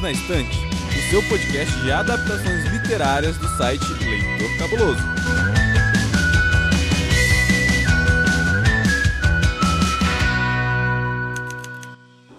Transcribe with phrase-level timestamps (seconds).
[0.00, 0.58] Perdidos na Estante,
[0.98, 5.02] o seu podcast de adaptações literárias do site Leitor Cabuloso.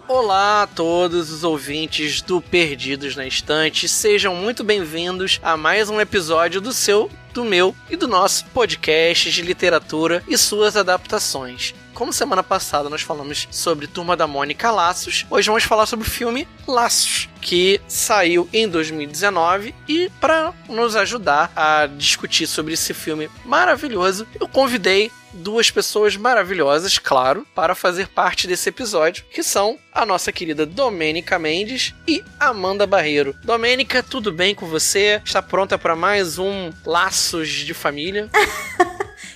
[0.08, 6.02] Olá a todos os ouvintes do Perdidos na Estante, sejam muito bem-vindos a mais um
[6.02, 11.74] episódio do seu, do meu e do nosso podcast de literatura e suas adaptações.
[12.02, 16.10] Como semana passada nós falamos sobre Turma da Mônica Laços, hoje vamos falar sobre o
[16.10, 23.30] filme Laços, que saiu em 2019 e para nos ajudar a discutir sobre esse filme
[23.46, 30.04] maravilhoso, eu convidei duas pessoas maravilhosas, claro, para fazer parte desse episódio, que são a
[30.04, 33.36] nossa querida Domênica Mendes e Amanda Barreiro.
[33.44, 35.22] Domênica, tudo bem com você?
[35.24, 38.28] Está pronta para mais um Laços de Família?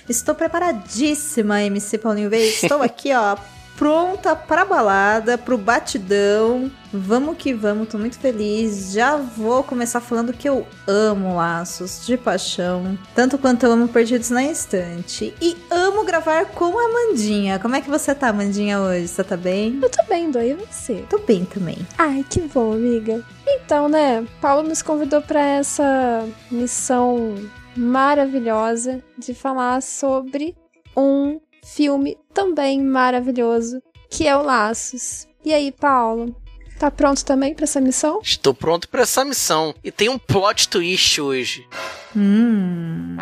[0.08, 2.48] Estou preparadíssima, MC Paulinho Veio.
[2.48, 3.36] Estou aqui, ó,
[3.76, 6.70] pronta pra balada, pro batidão.
[6.92, 8.92] Vamos que vamos, tô muito feliz.
[8.92, 14.30] Já vou começar falando que eu amo laços de paixão, tanto quanto eu amo Perdidos
[14.30, 15.34] na Estante.
[15.40, 17.58] E amo gravar com a Amandinha.
[17.58, 19.08] Como é que você tá, Amandinha, hoje?
[19.08, 19.78] Você tá bem?
[19.82, 21.04] Eu tô bem, Doi, e você?
[21.10, 21.78] Tô bem também.
[21.98, 23.22] Ai, que bom, amiga.
[23.46, 27.34] Então, né, Paulo nos convidou para essa missão
[27.76, 30.56] maravilhosa de falar sobre
[30.96, 35.26] um filme também maravilhoso, que é o Laços.
[35.44, 36.34] E aí, Paulo?
[36.78, 38.20] Tá pronto também para essa missão?
[38.22, 39.74] Estou pronto para essa missão.
[39.82, 41.66] E tem um plot twist hoje.
[42.14, 43.16] Hum.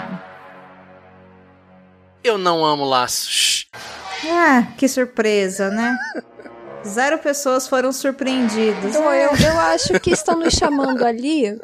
[2.23, 3.69] Eu não amo laços.
[4.27, 5.97] Ah, que surpresa, né?
[6.87, 8.95] Zero pessoas foram surpreendidas.
[8.95, 11.45] Então, eu, eu acho que estão nos chamando ali.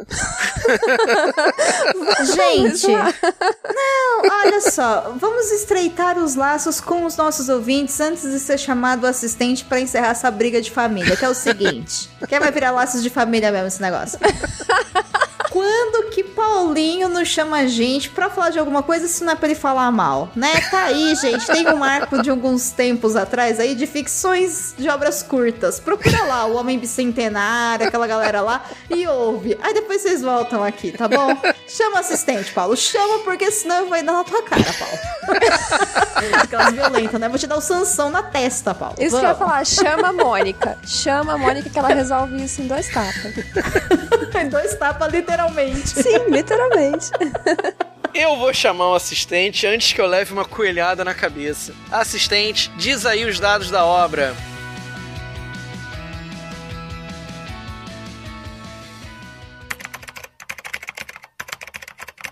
[2.35, 5.15] Gente, não, olha só.
[5.17, 9.81] Vamos estreitar os laços com os nossos ouvintes antes de ser chamado o assistente para
[9.81, 12.09] encerrar essa briga de família, que é o seguinte.
[12.29, 14.19] Quem vai virar laços de família mesmo esse negócio?
[15.51, 19.35] Quando que Paulinho nos chama a gente pra falar de alguma coisa se não é
[19.35, 20.61] pra ele falar mal, né?
[20.71, 21.45] Tá aí, gente.
[21.45, 25.81] Tem um marco de alguns tempos atrás aí de ficções de obras curtas.
[25.81, 29.59] Procura lá o Homem Bicentenário, aquela galera lá, e ouve.
[29.61, 31.37] Aí depois vocês voltam aqui, tá bom?
[31.67, 32.77] Chama assistente, Paulo.
[32.77, 34.99] Chama, porque senão vai dar na tua cara, Paulo.
[36.43, 37.29] Aquelas violentas, né?
[37.29, 38.95] Vou te dar o sanção na testa, Paulo.
[38.99, 39.21] Isso Vamos.
[39.21, 40.79] que eu ia falar, chama a Mônica.
[40.87, 43.11] Chama a Mônica que ela resolve isso em dois tapas.
[44.51, 45.40] Dois tapas, literalmente.
[45.89, 47.11] Sim, literalmente.
[48.13, 51.73] Eu vou chamar o assistente antes que eu leve uma coelhada na cabeça.
[51.93, 54.35] Assistente, diz aí os dados da obra.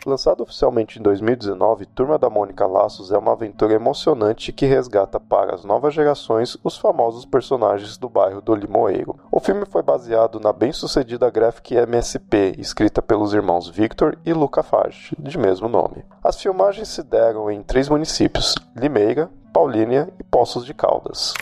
[0.09, 5.55] Lançado oficialmente em 2019, Turma da Mônica Laços é uma aventura emocionante que resgata para
[5.55, 9.21] as novas gerações os famosos personagens do bairro do Limoeiro.
[9.31, 15.15] O filme foi baseado na bem-sucedida graphic MSP, escrita pelos irmãos Victor e Luca Fage,
[15.19, 16.03] de mesmo nome.
[16.25, 21.35] As filmagens se deram em três municípios: Limeira, Paulínia e Poços de Caldas.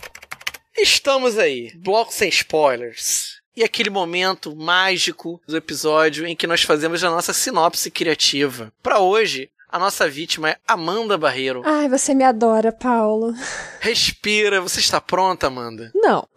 [0.77, 3.46] Estamos aí, bloco sem spoilers.
[3.56, 8.71] E aquele momento mágico do episódio em que nós fazemos a nossa sinopse criativa.
[8.83, 11.62] Para hoje, a nossa vítima é Amanda Barreiro.
[11.65, 13.33] Ai, você me adora, Paulo.
[13.81, 15.91] Respira, você está pronta, Amanda?
[15.95, 16.28] Não.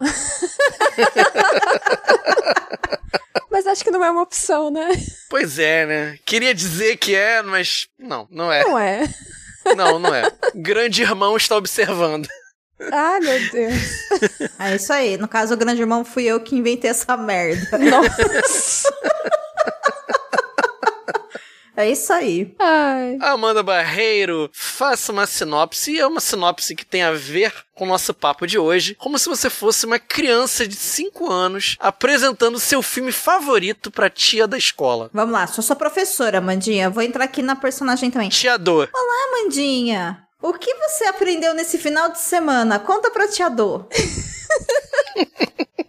[3.50, 4.88] Mas acho que não é uma opção, né?
[5.28, 6.18] Pois é, né?
[6.24, 8.64] Queria dizer que é, mas não, não é.
[8.64, 9.06] Não é.
[9.76, 10.32] Não, não é.
[10.54, 12.26] Grande irmão está observando.
[12.92, 13.80] Ai, meu Deus.
[14.58, 15.16] É isso aí.
[15.16, 17.78] No caso, o grande irmão fui eu que inventei essa merda.
[17.78, 18.88] Nossa.
[21.76, 22.54] É isso aí.
[22.58, 23.16] Ai.
[23.22, 25.92] Amanda Barreiro, faça uma sinopse.
[25.92, 28.94] E é uma sinopse que tem a ver com o nosso papo de hoje.
[28.96, 34.46] Como se você fosse uma criança de 5 anos apresentando seu filme favorito pra tia
[34.46, 35.08] da escola.
[35.14, 36.90] Vamos lá, sou sua professora, Amandinha.
[36.90, 38.28] Vou entrar aqui na personagem também.
[38.28, 38.90] Tia Dor.
[38.92, 40.26] Olá, Amandinha.
[40.42, 42.78] O que você aprendeu nesse final de semana?
[42.78, 43.84] Conta pra tia Dô.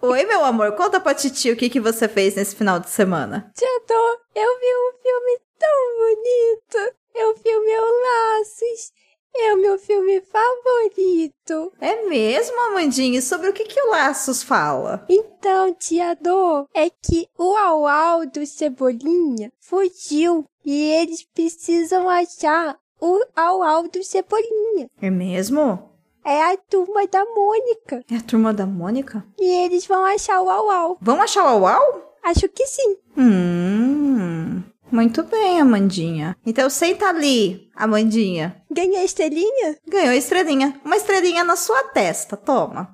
[0.02, 3.50] Oi, meu amor, conta pra titia o que, que você fez nesse final de semana.
[3.56, 6.94] Tia Dô, eu vi um filme tão bonito.
[7.16, 8.92] Eu vi o meu Laços.
[9.34, 11.72] É o meu filme favorito.
[11.80, 13.20] É mesmo, Amandinha?
[13.20, 15.06] E sobre o que, que o Laços fala?
[15.08, 23.20] Então, tia Dô, é que o Auau do Cebolinha fugiu e eles precisam achar o
[23.36, 24.88] Auau do Cebolinha.
[25.02, 25.90] É mesmo?
[26.24, 28.04] É a turma da Mônica.
[28.10, 29.26] É a turma da Mônica?
[29.40, 30.98] E eles vão achar o Auau.
[31.02, 32.16] Vão achar o Uau?
[32.24, 32.98] Acho que sim.
[33.18, 34.62] Hum.
[34.92, 36.38] Muito bem, Amandinha.
[36.46, 38.62] Então senta ali, Amandinha.
[38.70, 39.78] Ganhei a estrelinha?
[39.88, 40.80] Ganhou a estrelinha.
[40.86, 42.90] Uma estrelinha na sua testa, toma.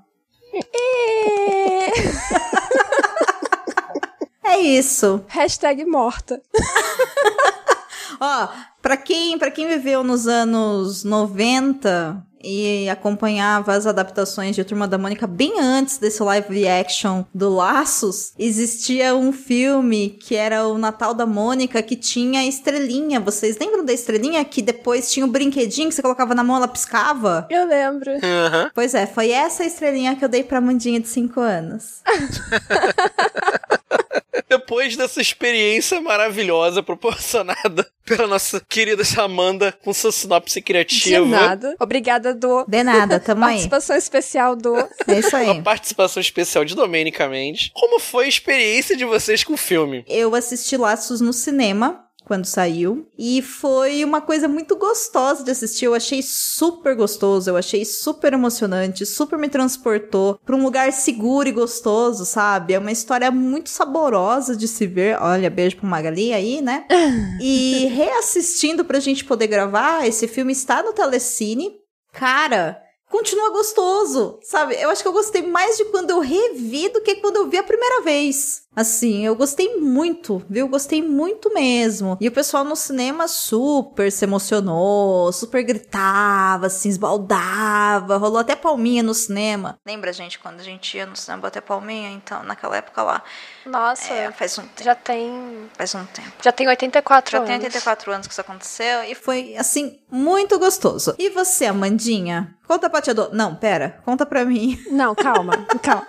[0.53, 1.88] É...
[4.48, 5.25] É isso.
[5.27, 6.42] Hashtag morta.
[8.19, 8.48] Ó,
[8.88, 14.98] pra quem, pra quem viveu nos anos 90 e acompanhava as adaptações de Turma da
[14.98, 21.13] Mônica bem antes desse live action do Laços, existia um filme que era o Natal
[21.13, 23.19] da Mônica que tinha estrelinha.
[23.19, 26.56] Vocês lembram da estrelinha que depois tinha o um brinquedinho que você colocava na mão
[26.56, 27.45] ela piscava?
[27.50, 28.12] Eu lembro.
[28.12, 28.69] Uhum.
[28.74, 32.01] Pois é, foi essa estrelinha que eu dei pra Mandinha de 5 anos.
[34.49, 41.25] Depois dessa experiência maravilhosa proporcionada pela nossa querida Amanda com sua sinopse criativa.
[41.25, 41.75] De nada.
[41.79, 43.51] Obrigada, do De nada, tamo aí.
[43.51, 44.75] Participação especial do.
[45.07, 45.47] É isso aí.
[45.47, 47.71] Uma participação especial de Domênica Mendes.
[47.73, 50.05] Como foi a experiência de vocês com o filme?
[50.07, 53.07] Eu assisti Laços no cinema quando saiu.
[53.18, 55.85] E foi uma coisa muito gostosa de assistir.
[55.85, 61.47] Eu achei super gostoso, eu achei super emocionante, super me transportou para um lugar seguro
[61.47, 62.74] e gostoso, sabe?
[62.74, 65.18] É uma história muito saborosa de se ver.
[65.21, 66.85] Olha, beijo pro Magali aí, né?
[67.41, 71.77] e reassistindo pra gente poder gravar, esse filme está no Telecine.
[72.12, 74.75] Cara, continua gostoso, sabe?
[74.75, 77.57] Eu acho que eu gostei mais de quando eu revi do que quando eu vi
[77.57, 78.68] a primeira vez.
[78.75, 80.68] Assim, eu gostei muito, viu?
[80.68, 82.15] Gostei muito mesmo.
[82.21, 89.01] E o pessoal no cinema super se emocionou, super gritava, assim, esbaldava, rolou até palminha
[89.01, 89.80] no cinema.
[89.86, 92.12] Lembra, gente, quando a gente ia no cinema bater palminha?
[92.12, 93.24] Então, naquela época lá.
[93.67, 94.83] Nossa, É, faz um tempo.
[94.83, 95.69] já tem.
[95.77, 96.31] Faz um tempo.
[96.41, 97.47] Já tem 84 Já anos.
[97.47, 101.15] tem 84 anos que isso aconteceu e foi, assim, muito gostoso.
[101.19, 102.55] E você, Amandinha?
[102.67, 103.29] Conta pra tia do...
[103.33, 104.01] Não, pera.
[104.03, 104.77] Conta pra mim.
[104.91, 106.05] Não, calma, calma.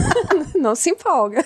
[0.54, 1.44] Não se empolga.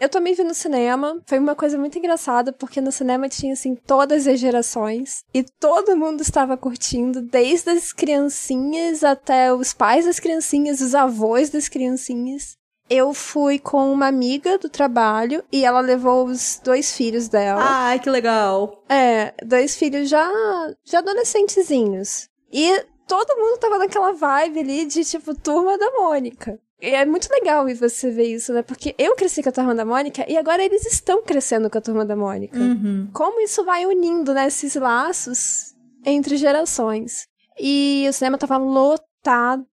[0.00, 1.20] Eu também vi no cinema.
[1.26, 5.22] Foi uma coisa muito engraçada, porque no cinema tinha, assim, todas as gerações.
[5.34, 11.50] E todo mundo estava curtindo, desde as criancinhas até os pais das criancinhas, os avós
[11.50, 12.56] das criancinhas.
[12.90, 17.60] Eu fui com uma amiga do trabalho e ela levou os dois filhos dela.
[17.62, 18.82] Ai, que legal.
[18.88, 20.30] É, dois filhos já,
[20.84, 22.28] já adolescentezinhos.
[22.52, 26.58] E todo mundo tava naquela vibe ali de, tipo, turma da Mônica.
[26.80, 28.62] E é muito legal você ver isso, né?
[28.62, 31.80] Porque eu cresci com a turma da Mônica e agora eles estão crescendo com a
[31.80, 32.56] turma da Mônica.
[32.56, 33.10] Uhum.
[33.12, 35.74] Como isso vai unindo, né, esses laços
[36.04, 37.26] entre gerações.
[37.58, 39.66] E o cinema tava lotado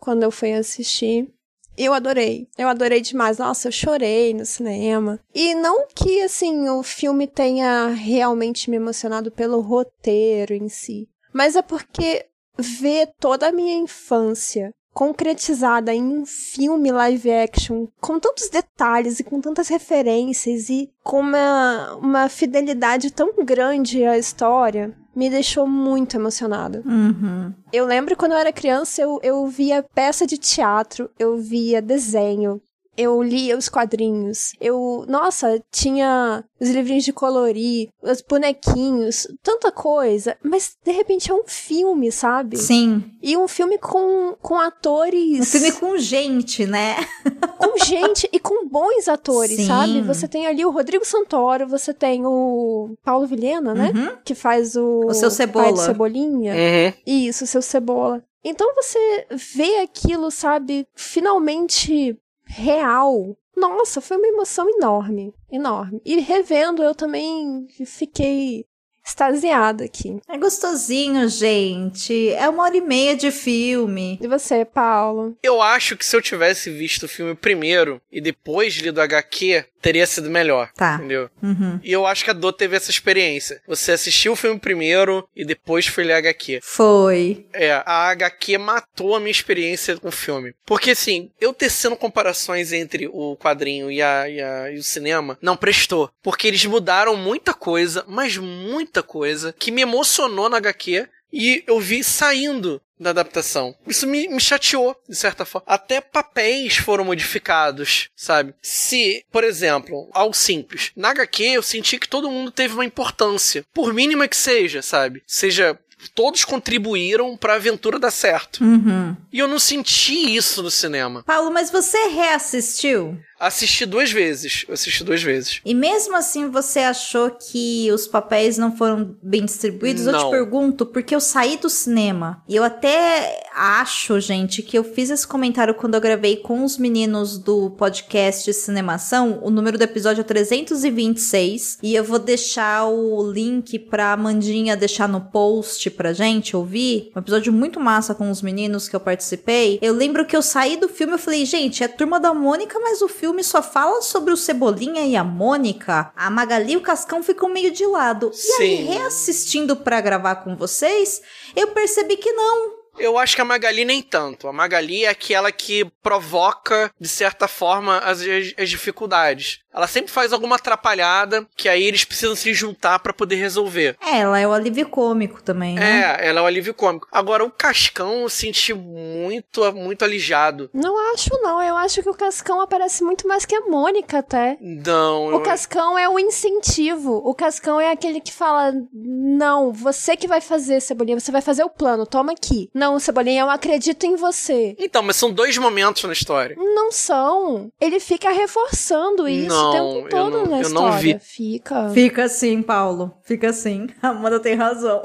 [0.00, 1.30] quando eu fui assistir.
[1.76, 2.48] Eu adorei.
[2.56, 3.38] Eu adorei demais.
[3.38, 5.20] Nossa, eu chorei no cinema.
[5.34, 11.08] E não que, assim, o filme tenha realmente me emocionado pelo roteiro em si.
[11.32, 12.26] Mas é porque
[12.58, 19.24] ver toda a minha infância concretizada em um filme live action com tantos detalhes e
[19.24, 26.16] com tantas referências e com uma, uma fidelidade tão grande à história me deixou muito
[26.16, 26.82] emocionada.
[26.86, 27.52] Uhum.
[27.70, 32.60] Eu lembro quando eu era criança, eu, eu via peça de teatro, eu via desenho,
[32.96, 34.52] eu lia os quadrinhos.
[34.60, 40.36] Eu, nossa, tinha os livrinhos de colorir, os bonequinhos, tanta coisa.
[40.42, 42.56] Mas de repente é um filme, sabe?
[42.56, 43.04] Sim.
[43.22, 45.40] E um filme com, com atores.
[45.40, 46.96] Um filme com gente, né?
[47.58, 49.66] com gente e com bons atores, Sim.
[49.66, 50.00] sabe?
[50.02, 53.92] Você tem ali o Rodrigo Santoro, você tem o Paulo Vilhena, né?
[53.94, 54.16] Uhum.
[54.24, 55.06] Que faz o.
[55.06, 55.72] O seu pai Cebola.
[55.72, 56.54] do Cebolinha.
[56.54, 56.92] Uhum.
[57.06, 58.22] Isso, o seu cebola.
[58.44, 63.36] Então você vê aquilo, sabe, finalmente real.
[63.56, 66.00] Nossa, foi uma emoção enorme, enorme.
[66.04, 68.66] E revendo, eu também fiquei
[69.06, 70.20] extasiada aqui.
[70.28, 72.30] É gostosinho, gente.
[72.30, 74.18] É uma hora e meia de filme.
[74.20, 75.36] E você, Paulo?
[75.42, 80.04] Eu acho que se eu tivesse visto o filme primeiro e depois lido HQ, teria
[80.06, 80.68] sido melhor.
[80.74, 80.96] Tá.
[80.96, 81.30] Entendeu?
[81.40, 81.78] Uhum.
[81.80, 83.62] E eu acho que a Dor teve essa experiência.
[83.68, 86.58] Você assistiu o filme primeiro e depois foi ler a HQ.
[86.60, 87.46] Foi.
[87.52, 90.54] É, a HQ matou a minha experiência com o filme.
[90.64, 95.38] Porque, assim, eu tecendo comparações entre o quadrinho e, a, e, a- e o cinema,
[95.40, 96.10] não prestou.
[96.20, 101.78] Porque eles mudaram muita coisa, mas muita coisa, que me emocionou na HQ e eu
[101.78, 103.74] vi saindo da adaptação.
[103.86, 105.66] Isso me, me chateou, de certa forma.
[105.66, 108.54] Até papéis foram modificados, sabe?
[108.62, 110.92] Se, por exemplo, algo simples.
[110.96, 113.64] Na HQ eu senti que todo mundo teve uma importância.
[113.72, 115.22] Por mínima que seja, sabe?
[115.26, 115.78] Seja.
[116.14, 118.62] Todos contribuíram pra aventura dar certo.
[118.62, 119.16] Uhum.
[119.32, 121.24] E eu não senti isso no cinema.
[121.24, 123.18] Paulo, mas você reassistiu?
[123.38, 124.64] Assisti duas vezes.
[124.66, 125.60] Eu assisti duas vezes.
[125.64, 130.06] E mesmo assim você achou que os papéis não foram bem distribuídos?
[130.06, 130.24] Eu Não.
[130.24, 132.42] te pergunto, porque eu saí do cinema.
[132.48, 136.78] E eu até acho, gente, que eu fiz esse comentário quando eu gravei com os
[136.78, 139.38] meninos do podcast Cinemação.
[139.42, 141.78] O número do episódio é 326.
[141.82, 147.10] E eu vou deixar o link pra Amandinha deixar no post pra gente ouvir.
[147.14, 149.78] Um episódio muito massa com os meninos que eu participei.
[149.82, 152.78] Eu lembro que eu saí do filme e eu falei, gente, é Turma da Mônica,
[152.80, 156.76] mas o filme filme só fala sobre o Cebolinha e a Mônica, a Magali e
[156.76, 158.30] o Cascão ficam meio de lado.
[158.32, 161.20] E aí, reassistindo pra gravar com vocês,
[161.56, 162.86] eu percebi que não.
[162.96, 164.46] Eu acho que a Magali nem tanto.
[164.46, 168.20] A Magali é aquela que provoca, de certa forma, as,
[168.56, 169.58] as dificuldades.
[169.76, 173.96] Ela sempre faz alguma atrapalhada que aí eles precisam se juntar pra poder resolver.
[174.00, 176.16] É, ela é o alívio cômico também, né?
[176.18, 177.06] É, ela é o alívio cômico.
[177.12, 180.70] Agora, o Cascão eu senti muito, muito alijado.
[180.72, 181.62] Não acho, não.
[181.62, 184.56] Eu acho que o Cascão aparece muito mais que a Mônica, até.
[184.60, 185.40] Não, O eu...
[185.40, 187.20] Cascão é o incentivo.
[187.24, 191.20] O Cascão é aquele que fala: Não, você que vai fazer, Cebolinha.
[191.20, 192.70] Você vai fazer o plano, toma aqui.
[192.72, 194.74] Não, Cebolinha, eu acredito em você.
[194.78, 196.56] Então, mas são dois momentos na história.
[196.58, 197.70] Não são.
[197.80, 200.98] Ele fica reforçando isso Não, o eu tempo todo não- na eu não história.
[200.98, 201.18] vi.
[201.18, 201.88] Fica.
[201.90, 203.12] Fica assim, Paulo.
[203.22, 203.86] Fica assim.
[204.02, 205.02] A Amanda tem razão.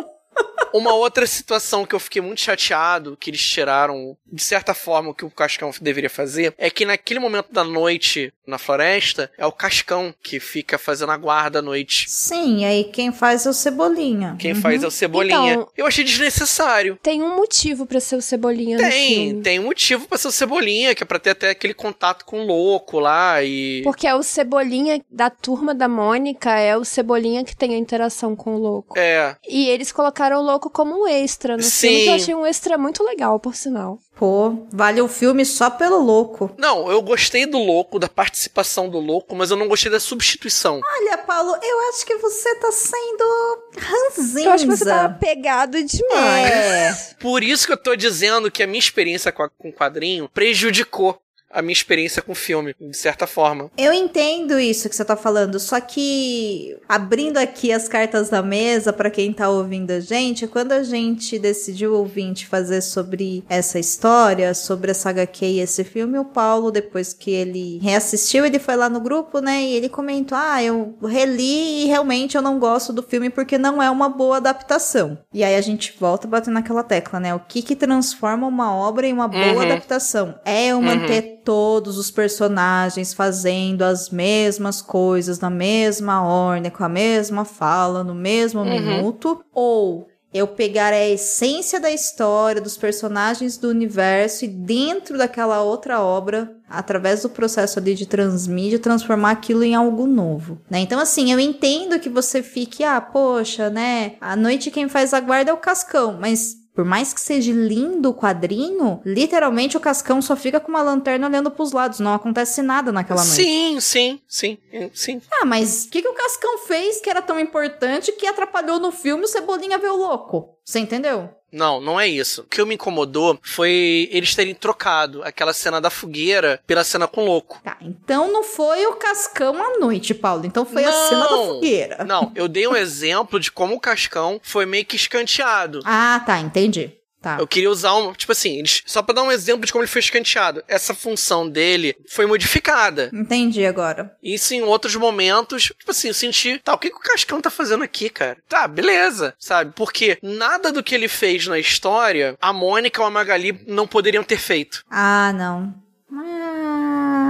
[0.74, 5.14] Uma outra situação que eu fiquei muito chateado, que eles tiraram, de certa forma, o
[5.14, 9.52] que o Cascão deveria fazer, é que naquele momento da noite na floresta, é o
[9.52, 12.10] Cascão que fica fazendo a guarda à noite.
[12.10, 14.36] Sim, aí quem faz é o Cebolinha.
[14.40, 14.62] Quem Uhum.
[14.62, 15.54] faz é o Cebolinha.
[15.54, 16.98] Então- Eu achei desnecessário.
[17.02, 19.42] Tem um motivo pra ser o Cebolinha no Tem, filme.
[19.44, 22.42] tem um motivo pra ser o Cebolinha, que é pra ter até aquele contato com
[22.42, 23.82] o louco lá e.
[23.84, 28.36] Porque é o Cebolinha da turma da Mônica, é o Cebolinha que tem a interação
[28.36, 28.98] com o louco.
[28.98, 29.36] É.
[29.48, 32.10] E eles colocaram o louco como um extra no filme, que Sim.
[32.10, 34.00] eu achei um extra muito legal, por sinal.
[34.16, 36.52] Pô, vale o filme só pelo louco.
[36.58, 40.80] Não, eu gostei do louco, da participação do louco, mas eu não gostei da substituição.
[41.00, 44.42] Olha, Paulo, eu acho que você tá sendo ranzinza.
[44.42, 46.52] Eu acho que você tava pegado demais.
[46.52, 47.16] É.
[47.20, 50.30] Por isso que eu tô dizendo que a minha experiência com, a- com o quadrinho
[50.34, 51.20] prejudicou
[51.54, 53.70] a minha experiência com o filme, de certa forma.
[53.78, 58.92] Eu entendo isso que você tá falando, só que abrindo aqui as cartas da mesa
[58.94, 64.54] pra quem tá ouvindo a gente, quando a gente decidiu ouvinte fazer sobre essa história,
[64.54, 68.90] sobre essa HQ e esse filme, o Paulo, depois que ele reassistiu, ele foi lá
[68.90, 73.04] no grupo, né, e ele comentou: "Ah, eu reli e realmente eu não gosto do
[73.04, 75.18] filme porque não é uma boa adaptação".
[75.34, 77.34] E aí a gente volta batendo naquela tecla, né?
[77.36, 79.62] O que que transforma uma obra em uma boa Uhum.
[79.62, 80.36] adaptação?
[80.46, 86.90] É eu manter todos os personagens fazendo as mesmas coisas na mesma ordem, com a
[86.90, 93.68] mesma fala, no mesmo minuto, ou eu pegar a essência da história, dos personagens do
[93.68, 99.76] universo e dentro daquela outra obra, através do processo ali de transmídia, transformar aquilo em
[99.76, 100.80] algo novo, né?
[100.80, 104.14] Então, assim, eu entendo que você fique, ah, poxa, né?
[104.22, 108.10] À noite quem faz a guarda é o Cascão, mas por mais que seja lindo
[108.10, 112.64] o quadrinho, literalmente o Cascão só fica com uma lanterna olhando pros lados, não acontece
[112.64, 113.36] nada naquela noite.
[113.36, 114.58] Sim, sim, sim,
[114.92, 115.22] sim.
[115.40, 118.92] Ah, mas o que, que o Cascão fez que era tão importante que atrapalhou no
[118.92, 120.58] filme o Cebolinha ver o louco?
[120.66, 121.30] Você entendeu?
[121.52, 122.42] Não, não é isso.
[122.42, 127.24] O que me incomodou foi eles terem trocado aquela cena da fogueira pela cena com
[127.24, 127.60] o louco.
[127.64, 130.46] Tá, então não foi o Cascão à noite, Paulo.
[130.46, 131.46] Então foi a cena da Não.
[131.48, 132.04] fogueira.
[132.04, 135.80] Não, eu dei um exemplo de como o Cascão foi meio que escanteado.
[135.84, 136.92] Ah, tá, entendi.
[137.22, 137.38] Tá.
[137.40, 138.14] Eu queria usar um.
[138.14, 140.64] Tipo assim, eles- só pra dar um exemplo de como ele foi escanteado.
[140.68, 143.12] Essa função dele foi modificada.
[143.14, 144.16] Entendi agora.
[144.24, 147.50] Isso em outros momentos, tipo assim, eu senti, tá, o que, que o Cascão tá
[147.52, 148.38] fazendo aqui, cara?
[148.50, 149.72] Tá, beleza, sabe?
[149.76, 154.24] Porque nada do que ele fez na história, a Mônica ou a Magali não poderiam
[154.24, 154.84] ter feito.
[154.90, 155.74] Ah, não.
[156.14, 157.21] Ah,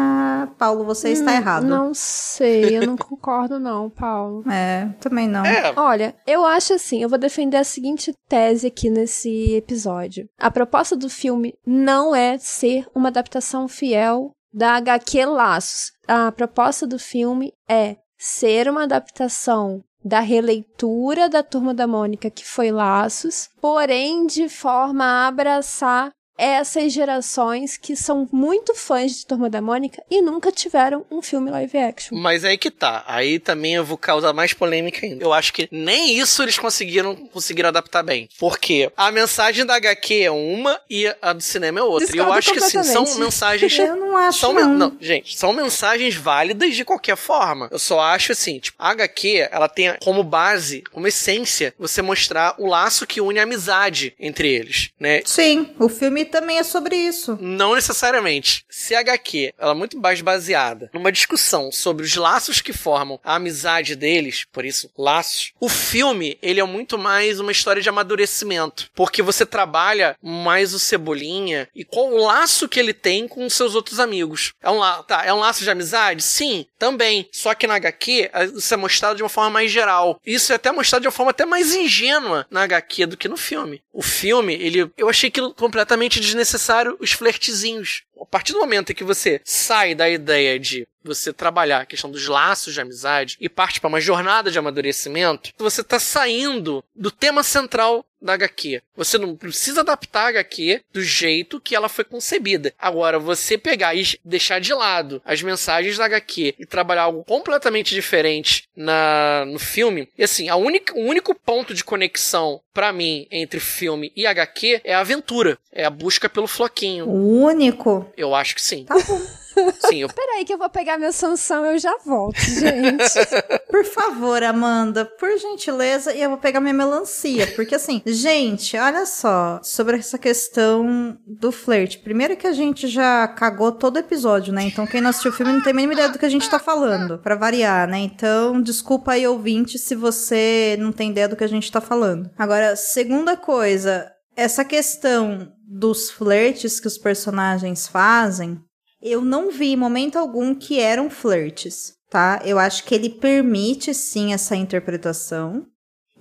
[0.61, 1.63] Paulo, você está Hum, errado.
[1.65, 4.43] Não sei, eu não concordo não, Paulo.
[4.51, 5.43] É, também não.
[5.43, 10.29] É, Olha, eu acho assim, eu vou defender a seguinte tese aqui nesse episódio.
[10.39, 15.91] A proposta do filme não é ser uma adaptação fiel da HQ Laços.
[16.07, 22.45] A proposta do filme é ser uma adaptação da releitura da Turma da Mônica, que
[22.45, 29.49] foi Laços, porém de forma a abraçar essas gerações que são muito fãs de Turma
[29.49, 32.17] da Mônica e nunca tiveram um filme live action.
[32.17, 33.03] Mas aí que tá.
[33.07, 35.23] Aí também eu vou causar mais polêmica ainda.
[35.23, 38.27] Eu acho que nem isso eles conseguiram conseguiram adaptar bem.
[38.39, 42.05] Porque a mensagem da HQ é uma e a do cinema é outra.
[42.05, 43.77] E eu Discordo acho que assim, são mensagens.
[43.79, 44.67] Eu não acho, São, não.
[44.69, 47.67] men- não, gente, são mensagens válidas de qualquer forma.
[47.71, 52.55] Eu só acho assim, tipo, a HQ, ela tem como base, como essência, você mostrar
[52.57, 55.21] o laço que une a amizade entre eles, né?
[55.25, 57.37] Sim, o filme também é sobre isso.
[57.39, 58.65] Não necessariamente.
[58.69, 63.19] Se a HQ ela é muito mais baseada numa discussão sobre os laços que formam
[63.23, 67.89] a amizade deles, por isso, laços, o filme ele é muito mais uma história de
[67.89, 68.89] amadurecimento.
[68.95, 73.75] Porque você trabalha mais o Cebolinha e qual o laço que ele tem com seus
[73.75, 74.53] outros amigos.
[74.61, 76.23] É um, la tá, é um laço de amizade?
[76.23, 77.27] Sim, também.
[77.31, 80.19] Só que na HQ, isso é mostrado de uma forma mais geral.
[80.25, 83.37] Isso é até mostrado de uma forma até mais ingênua na HQ do que no
[83.37, 83.81] filme.
[83.93, 88.03] O filme, ele, eu achei aquilo completamente desnecessário, os flertezinhos.
[88.21, 92.11] A partir do momento em que você sai da ideia de você trabalhar a questão
[92.11, 97.09] dos laços de amizade e parte para uma jornada de amadurecimento, você está saindo do
[97.09, 98.83] tema central da HQ.
[98.95, 102.71] Você não precisa adaptar a HQ do jeito que ela foi concebida.
[102.77, 107.95] Agora, você pegar e deixar de lado as mensagens da HQ e trabalhar algo completamente
[107.95, 113.27] diferente na, no filme, e assim, a única, o único ponto de conexão para mim
[113.31, 117.09] entre filme e HQ é a aventura, é a busca pelo floquinho.
[117.09, 118.05] O único?
[118.17, 118.85] Eu acho que sim.
[118.85, 119.21] Tá bom.
[119.87, 120.09] Sim, eu...
[120.13, 123.03] Peraí que eu vou pegar minha Sansão, eu já volto, gente.
[123.69, 129.05] Por favor, Amanda, por gentileza, e eu vou pegar minha melancia, porque assim, gente, olha
[129.05, 131.99] só, sobre essa questão do flerte.
[131.99, 134.63] Primeiro que a gente já cagou todo o episódio, né?
[134.63, 136.49] Então quem não assistiu o filme não tem a mínima ideia do que a gente
[136.49, 137.99] tá falando, para variar, né?
[137.99, 142.29] Então, desculpa aí, ouvinte, se você não tem ideia do que a gente tá falando.
[142.37, 148.61] Agora, segunda coisa, essa questão dos flertes que os personagens fazem,
[149.01, 152.41] eu não vi momento algum que eram flirts, tá?
[152.43, 155.65] Eu acho que ele permite sim essa interpretação.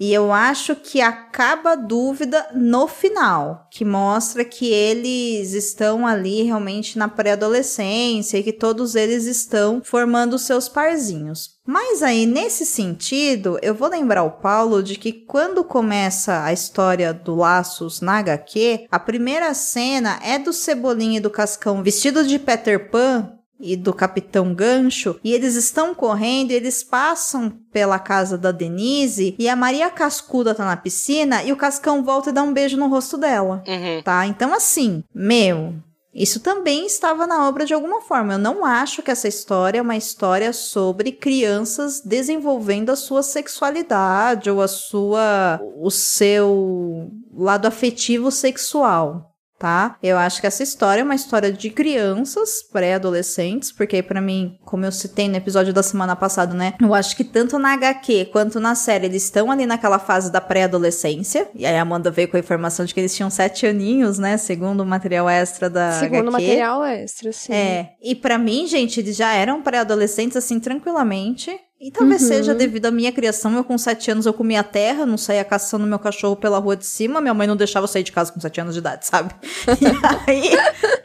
[0.01, 6.43] E eu acho que acaba a dúvida no final, que mostra que eles estão ali
[6.43, 11.61] realmente na pré-adolescência e que todos eles estão formando seus parzinhos.
[11.67, 17.13] Mas aí, nesse sentido, eu vou lembrar o Paulo de que quando começa a história
[17.13, 22.39] do Laços na HQ, a primeira cena é do Cebolinha e do Cascão vestidos de
[22.39, 28.39] Peter Pan e do Capitão Gancho, e eles estão correndo, e eles passam pela casa
[28.39, 32.43] da Denise, e a Maria Cascuda tá na piscina, e o Cascão volta e dá
[32.43, 34.03] um beijo no rosto dela, Uhum.
[34.03, 34.27] tá?
[34.27, 35.75] Então, assim, meu,
[36.13, 38.33] isso também estava na obra de alguma forma.
[38.35, 44.51] Eu não acho que essa história é uma história sobre crianças desenvolvendo a sua sexualidade
[44.51, 49.30] ou a sua o seu lado afetivo sexual.
[49.61, 49.99] Tá?
[50.03, 54.87] Eu acho que essa história é uma história de crianças, pré-adolescentes, porque para mim, como
[54.87, 56.73] eu citei no episódio da semana passada, né?
[56.81, 60.41] Eu acho que tanto na HQ quanto na série eles estão ali naquela fase da
[60.41, 61.47] pré-adolescência.
[61.55, 64.39] E aí a Amanda veio com a informação de que eles tinham sete aninhos, né?
[64.39, 66.31] Segundo o material extra da Segundo HQ.
[66.31, 67.53] material extra, sim.
[67.53, 71.55] É, e pra mim, gente, eles já eram pré-adolescentes assim tranquilamente.
[71.81, 72.29] E talvez Uhum.
[72.29, 73.57] seja devido à minha criação.
[73.57, 76.85] Eu, com sete anos, eu comia terra, não saía caçando meu cachorro pela rua de
[76.85, 77.21] cima.
[77.23, 79.35] Minha mãe não deixava eu sair de casa com sete anos de idade, sabe?
[79.81, 80.51] E aí.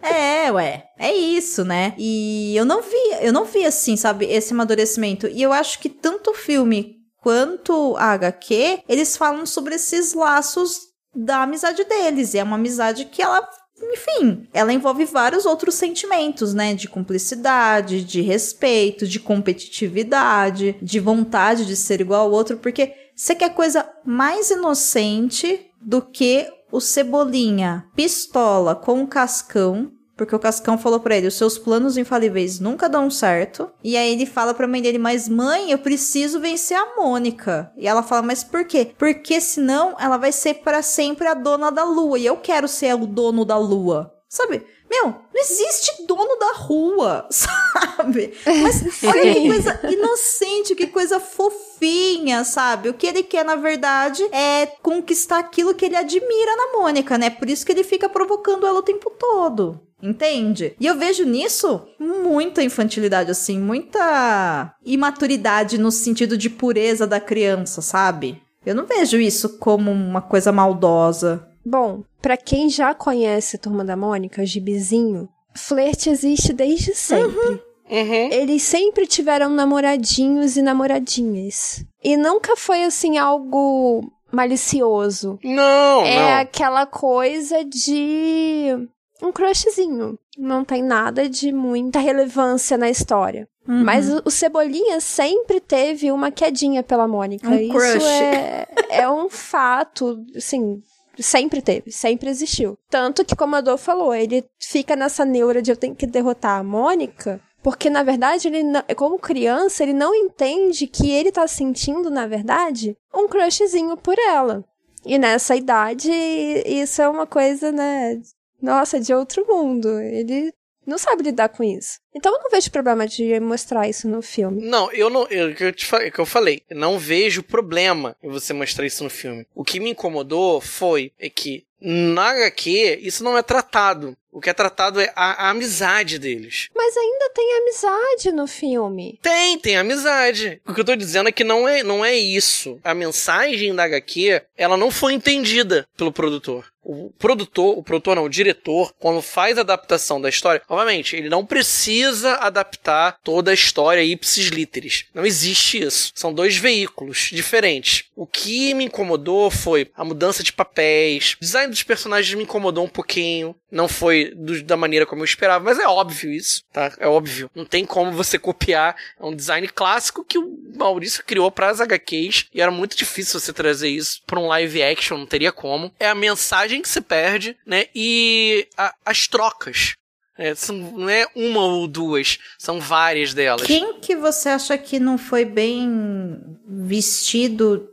[0.01, 0.83] É, ué.
[0.99, 1.93] É isso, né?
[1.97, 5.27] E eu não vi, eu não vi assim, sabe, esse amadurecimento.
[5.27, 10.77] E eu acho que tanto o filme quanto a HQ, eles falam sobre esses laços
[11.15, 12.33] da amizade deles.
[12.33, 13.47] E é uma amizade que ela
[13.91, 16.73] enfim, ela envolve vários outros sentimentos, né?
[16.73, 23.33] De cumplicidade, de respeito, de competitividade, de vontade de ser igual ao outro, porque você
[23.33, 29.91] quer coisa mais inocente do que o Cebolinha pistola com o Cascão.
[30.15, 33.69] Porque o Cascão falou pra ele: os seus planos infalíveis nunca dão certo.
[33.83, 37.71] E aí ele fala pra mãe dele: Mas mãe, eu preciso vencer a Mônica.
[37.77, 38.93] E ela fala: Mas por quê?
[38.97, 42.17] Porque senão ela vai ser para sempre a dona da lua.
[42.17, 44.11] E eu quero ser o dono da lua.
[44.27, 44.65] Sabe?
[44.89, 48.33] Meu, não existe dono da rua, sabe?
[48.45, 52.89] Mas olha que coisa inocente, que coisa fofinha, sabe?
[52.89, 57.29] O que ele quer, na verdade, é conquistar aquilo que ele admira na Mônica, né?
[57.29, 59.79] Por isso que ele fica provocando ela o tempo todo.
[60.05, 60.75] Entende?
[60.79, 67.81] E eu vejo nisso muita infantilidade, assim, muita imaturidade no sentido de pureza da criança,
[67.81, 68.39] sabe?
[68.65, 71.47] Eu não vejo isso como uma coisa maldosa.
[71.65, 77.61] Bom, pra quem já conhece a Turma da Mônica, Gibizinho, flerte existe desde sempre.
[77.89, 78.29] Uhum.
[78.31, 81.83] Eles sempre tiveram namoradinhos e namoradinhas.
[82.03, 85.39] E nunca foi assim algo malicioso.
[85.43, 86.41] Não, é não.
[86.41, 88.87] aquela coisa de
[89.21, 90.17] um crushzinho.
[90.37, 93.47] Não tem nada de muita relevância na história.
[93.67, 93.83] Uhum.
[93.83, 97.47] Mas o, o Cebolinha sempre teve uma quedinha pela Mônica.
[97.49, 98.03] Um Isso crush.
[98.05, 100.81] é, é um fato, assim,
[101.17, 102.77] sempre teve, sempre existiu.
[102.89, 106.59] Tanto que, como a Dor falou, ele fica nessa neura de eu tenho que derrotar
[106.59, 107.41] a Mônica.
[107.63, 112.27] Porque, na verdade, ele não- como criança, ele não entende que ele tá sentindo, na
[112.27, 114.63] verdade, um crushzinho por ela.
[115.03, 118.19] E nessa idade, isso é uma coisa, né?
[118.65, 119.99] Nossa, de outro mundo.
[120.01, 120.51] Ele
[120.87, 121.99] não sabe lidar com isso.
[122.15, 124.63] Então eu não vejo problema de mostrar isso no filme.
[124.63, 125.27] Não, eu não.
[125.27, 129.03] Eu, que eu te que eu falei, eu não vejo problema em você mostrar isso
[129.03, 129.45] no filme.
[129.53, 134.17] O que me incomodou foi é que na HQ isso não é tratado.
[134.31, 136.67] O que é tratado é a, a amizade deles.
[136.75, 139.17] Mas ainda tem amizade no filme.
[139.21, 140.61] Tem, tem amizade.
[140.67, 142.77] O que eu tô dizendo é que não é, não é isso.
[142.83, 146.65] A mensagem da HQ, ela não foi entendida pelo produtor.
[146.83, 151.29] o produtor, o produtor não, o diretor, quando faz a adaptação da história, obviamente, ele
[151.29, 155.05] não precisa adaptar toda a história ipsis literis.
[155.13, 156.11] Não existe isso.
[156.13, 158.03] São dois veículos diferentes.
[158.15, 162.85] O que me incomodou foi a mudança de papéis, o design dos personagens me incomodou
[162.85, 166.93] um pouquinho, não foi do, da maneira como eu esperava, mas é óbvio isso, tá?
[166.97, 167.49] É óbvio.
[167.53, 171.81] Não tem como você copiar é um design clássico que o Maurício criou para as
[171.81, 175.93] HQs e era muito difícil você trazer isso para um live action, não teria como.
[175.99, 177.87] É a mensagem que se perde, né?
[177.93, 179.93] E a, as trocas.
[180.37, 183.65] É, são, não é uma ou duas, são várias delas.
[183.65, 187.89] Quem que você acha que não foi bem vestido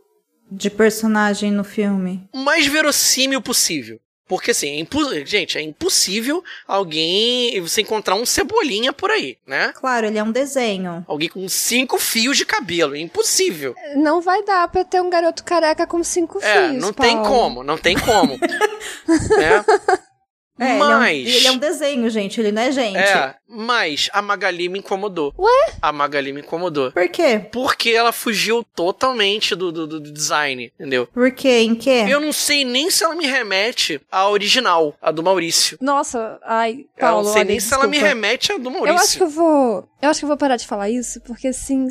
[0.50, 2.28] de personagem no filme?
[2.32, 4.00] O mais verossímil possível.
[4.26, 4.98] Porque assim, é impo...
[5.26, 9.72] gente, é impossível alguém você encontrar um cebolinha por aí, né?
[9.74, 11.04] Claro, ele é um desenho.
[11.06, 13.74] Alguém com cinco fios de cabelo, é impossível.
[13.96, 16.82] Não vai dar pra ter um garoto careca com cinco é, fios.
[16.82, 17.12] não Paulo.
[17.12, 18.38] tem como, não tem como.
[19.38, 20.11] é.
[20.58, 21.26] É, mas.
[21.26, 22.96] Ele é, um, ele é um desenho, gente, ele não é gente.
[22.96, 25.34] É, mas a Magali me incomodou.
[25.38, 25.72] Ué?
[25.80, 26.92] A Magali me incomodou.
[26.92, 27.40] Por quê?
[27.50, 31.06] Porque ela fugiu totalmente do, do, do design, entendeu?
[31.06, 31.60] Por quê?
[31.62, 32.04] Em quê?
[32.08, 35.78] Eu não sei nem se ela me remete à original, a do Maurício.
[35.80, 38.14] Nossa, ai, Eu Paulo, não sei olha, nem se ela me desculpa.
[38.14, 38.92] remete à do Maurício.
[38.96, 39.88] Eu acho que eu vou.
[40.02, 41.88] Eu acho que eu vou parar de falar isso, porque assim.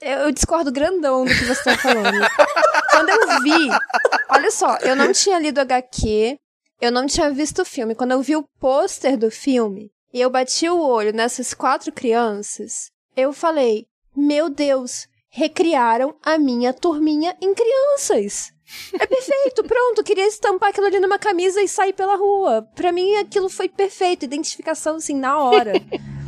[0.00, 2.26] Eu eu discordo grandão do que você tá falando.
[2.90, 3.68] Quando eu vi.
[4.30, 6.38] Olha só, eu não tinha lido HQ,
[6.80, 7.94] eu não tinha visto o filme.
[7.94, 12.90] Quando eu vi o pôster do filme e eu bati o olho nessas quatro crianças,
[13.16, 18.52] eu falei: Meu Deus, recriaram a minha turminha em crianças.
[18.94, 20.04] É perfeito, pronto.
[20.04, 22.62] Queria estampar aquilo ali numa camisa e sair pela rua.
[22.74, 24.24] Pra mim, aquilo foi perfeito.
[24.24, 25.72] Identificação, assim, na hora.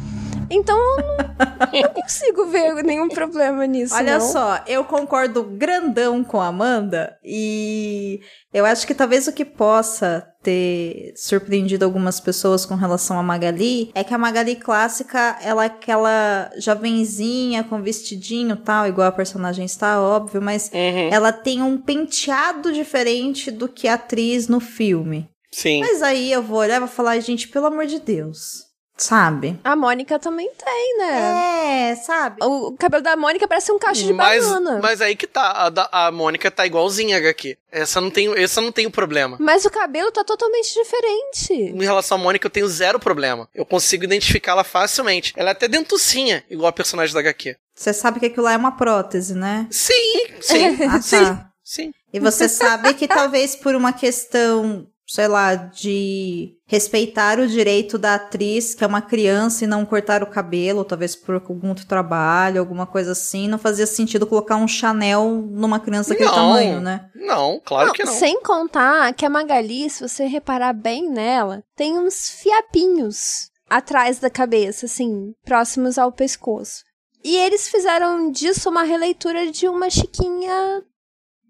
[0.54, 3.94] Então, eu não, não consigo ver nenhum problema nisso.
[3.94, 4.20] Olha não.
[4.20, 8.20] só, eu concordo grandão com a Amanda e
[8.52, 13.90] eu acho que talvez o que possa ter surpreendido algumas pessoas com relação a Magali
[13.94, 19.64] é que a Magali clássica, ela é aquela jovenzinha com vestidinho tal, igual a personagem
[19.64, 21.08] está, óbvio, mas Uhum.
[21.12, 25.28] ela tem um penteado diferente do que a atriz no filme.
[25.50, 25.80] Sim.
[25.80, 28.64] Mas aí eu vou olhar e vou falar, gente, pelo amor de Deus,
[29.02, 29.58] sabe?
[29.64, 31.90] A Mônica também tem, né?
[31.90, 32.36] É, sabe?
[32.44, 34.78] O cabelo da Mônica parece um cacho de mas, banana.
[34.82, 37.56] mas aí que tá, a, da- a Mônica tá igualzinha a HQ.
[37.70, 39.36] Essa não tem, essa não tem o problema.
[39.40, 41.52] Mas o cabelo tá totalmente diferente.
[41.52, 43.48] Em relação à Mônica, eu tenho zero problema.
[43.54, 45.32] Eu consigo identificá-la facilmente.
[45.36, 47.56] Ela é até dentucinha, igual a personagem da HQ.
[47.74, 49.66] Você sabe que aquilo lá é uma prótese, né?
[49.70, 51.50] Sim, sim, Ah, sim, tá.
[51.64, 51.90] sim.
[52.12, 58.14] E você sabe que talvez por uma questão, sei lá, de respeitar o direito da
[58.14, 62.58] atriz, que é uma criança, e não cortar o cabelo, talvez por algum outro trabalho,
[62.58, 66.34] alguma coisa assim, não fazia sentido colocar um Chanel numa criança daquele Não.
[66.34, 67.10] tamanho, né?
[67.14, 68.12] Não, claro que não.
[68.14, 74.30] Sem contar que a Magali, se você reparar bem nela, tem uns fiapinhos atrás da
[74.30, 76.84] cabeça, assim, próximos ao pescoço.
[77.22, 80.82] E eles fizeram disso uma releitura de uma chiquinha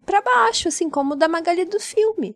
[0.05, 2.35] pra baixo, assim, como o da Magali do filme.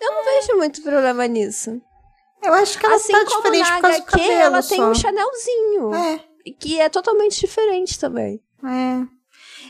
[0.00, 1.80] Eu não vejo muito problema nisso.
[2.42, 4.62] Eu acho que ela assim tá como diferente na por causa do HQ, cabelo ela
[4.62, 4.90] tem só.
[4.90, 5.94] um Chanelzinho.
[5.94, 6.20] É,
[6.60, 8.40] Que é totalmente diferente também.
[8.64, 9.02] é.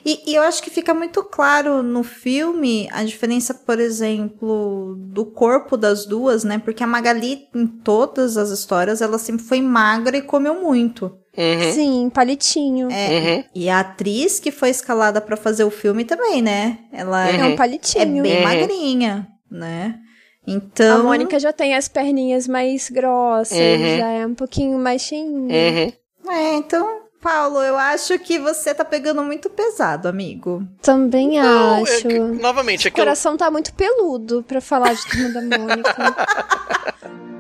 [0.05, 5.27] E, e eu acho que fica muito claro no filme a diferença, por exemplo, do
[5.27, 6.59] corpo das duas, né?
[6.65, 11.07] Porque a Magali, em todas as histórias, ela sempre foi magra e comeu muito.
[11.37, 12.89] Uhum, Sim, palitinho.
[12.91, 13.45] É, uhum.
[13.53, 16.79] E a atriz que foi escalada pra fazer o filme também, né?
[16.93, 17.53] Ela É Uhum.
[17.53, 18.19] um palitinho.
[18.19, 18.45] é bem Uhum.
[18.45, 19.99] magrinha, né?
[20.47, 21.03] A Então.
[21.05, 23.99] Mônica já tem as perninhas mais grossas, Uhum.
[23.99, 25.29] já é um pouquinho mais cheinha.
[25.53, 25.93] Uhum.
[26.33, 30.63] É, então, Paulo, eu acho que você tá pegando muito pesado, amigo.
[30.83, 32.07] Também Não, é acho.
[32.09, 35.97] que- novamente, O aquilo, coração tá muito peludo pra falar de turma da Mônica.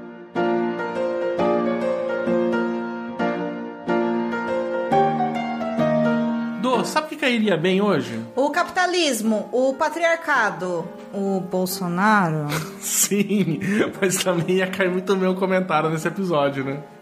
[6.84, 8.20] Sabe o que cairia bem hoje?
[8.34, 12.46] O capitalismo, o patriarcado, o Bolsonaro.
[12.80, 13.60] Sim,
[14.00, 16.82] mas também ia cair muito bem um comentário nesse episódio, né?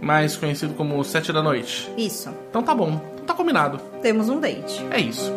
[0.00, 1.90] Mais conhecido como sete da noite.
[1.96, 2.30] Isso.
[2.48, 3.78] Então tá bom, então tá combinado.
[4.00, 4.84] Temos um date.
[4.90, 5.32] É isso.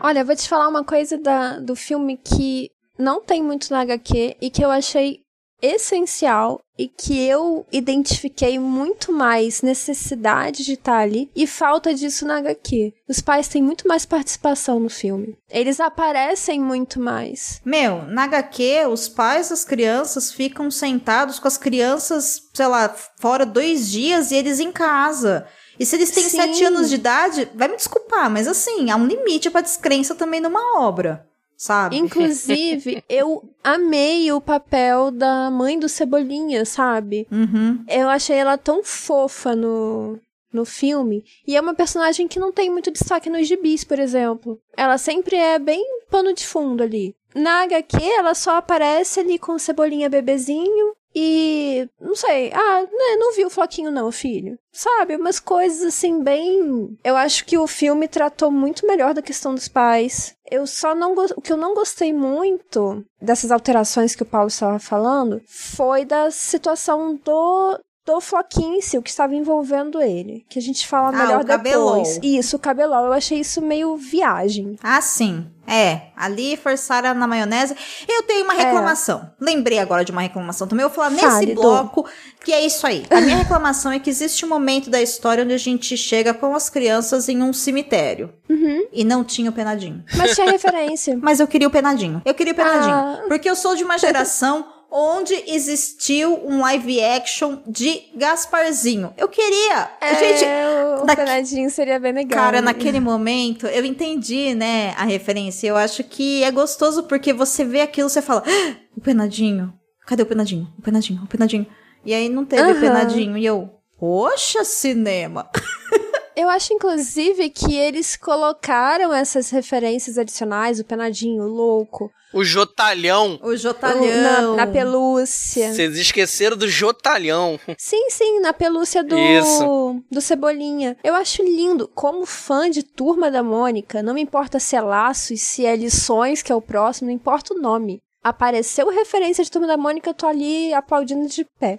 [0.00, 3.80] Olha, eu vou te falar uma coisa da, do filme que não tem muito na
[3.80, 5.20] HQ e que eu achei
[5.62, 12.38] essencial e que eu identifiquei muito mais necessidade de estar ali e falta disso na
[12.38, 12.92] HQ.
[13.08, 15.36] Os pais têm muito mais participação no filme.
[15.50, 17.60] Eles aparecem muito mais.
[17.64, 23.46] Meu, na HQ, os pais das crianças ficam sentados com as crianças, sei lá, fora
[23.46, 25.46] dois dias e eles em casa.
[25.78, 26.36] E se eles têm Sim.
[26.36, 30.40] sete anos de idade, vai me desculpar, mas assim, há um limite pra descrença também
[30.40, 31.96] numa obra, sabe?
[31.96, 37.26] Inclusive, eu amei o papel da mãe do Cebolinha, sabe?
[37.30, 37.84] Uhum.
[37.88, 40.18] Eu achei ela tão fofa no,
[40.52, 41.24] no filme.
[41.46, 44.60] E é uma personagem que não tem muito destaque nos gibis, por exemplo.
[44.76, 47.14] Ela sempre é bem pano de fundo ali.
[47.34, 50.94] Na HQ, ela só aparece ali com o Cebolinha bebezinho.
[51.14, 54.58] E não sei, ah, né, não vi o Floquinho não, filho.
[54.72, 56.98] Sabe, umas coisas assim bem.
[57.04, 60.34] Eu acho que o filme tratou muito melhor da questão dos pais.
[60.50, 64.78] Eu só não o que eu não gostei muito dessas alterações que o Paulo estava
[64.80, 70.44] falando foi da situação do do Floquinho em si, o que estava envolvendo ele.
[70.48, 71.96] Que a gente fala Ah, melhor o cabelol.
[72.02, 72.20] depois.
[72.22, 73.06] Isso, o cabelol.
[73.06, 74.78] Eu achei isso meio viagem.
[74.82, 75.46] Ah, sim.
[75.66, 77.74] É, ali forçaram na maionese.
[78.06, 79.30] Eu tenho uma reclamação.
[79.40, 80.82] Lembrei agora de uma reclamação também.
[80.82, 82.06] Eu vou falar nesse Fale, bloco
[82.44, 83.06] que é isso aí.
[83.08, 86.54] A minha reclamação é que existe um momento da história onde a gente chega com
[86.54, 88.30] as crianças em um cemitério.
[88.50, 88.86] Uhum.
[88.92, 90.04] E não tinha o penadinho.
[90.14, 91.18] Mas tinha referência.
[91.22, 92.20] Mas eu queria o penadinho.
[92.26, 92.94] Eu queria o penadinho.
[92.94, 93.22] Ah.
[93.26, 99.12] Porque eu sou de uma geração onde existiu um live action de Gasparzinho.
[99.16, 99.90] Eu queria.
[100.20, 102.38] Gente, É, o daqui- penadinho seria bem legal.
[102.38, 105.66] Cara, naquele momento, eu entendi, né, a referência.
[105.66, 109.74] Eu acho que é gostoso porque você vê aquilo, você fala, "Ah, o penadinho.
[110.06, 110.68] Cadê o penadinho?
[110.78, 111.66] O penadinho, o penadinho.
[112.04, 112.80] E aí não teve o Aham.
[112.80, 113.36] penadinho.
[113.36, 115.50] E eu, poxa, cinema.
[116.36, 123.38] Eu acho, inclusive, que eles colocaram essas referências adicionais, o penadinho, o louco, O Jotalhão.
[123.42, 124.56] O o- Jotalhão.
[124.56, 125.72] na, na pelúcia.
[125.72, 127.60] Vocês esqueceram do Jotalhão.
[127.78, 130.02] Sim, sim, na pelúcia do, Isso.
[130.10, 130.96] do Cebolinha.
[131.04, 131.86] Eu acho lindo.
[131.94, 136.42] Como fã de Turma da Mônica, não me importa se é laços, se é lições,
[136.42, 138.00] que é o próximo, não importa o nome.
[138.24, 141.78] Apareceu referência de Turma da Mônica, eu tô ali aplaudindo de pé.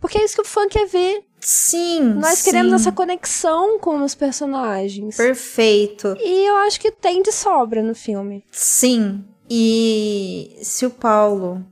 [0.00, 1.20] Porque é isso que o fã quer ver.
[1.40, 2.44] Sim, Nós sim.
[2.50, 5.16] queremos essa conexão com os personagens.
[5.16, 6.14] Perfeito.
[6.20, 8.44] E eu acho que tem de sobra no filme.
[8.50, 9.24] Sim.
[9.48, 11.64] E se o Paulo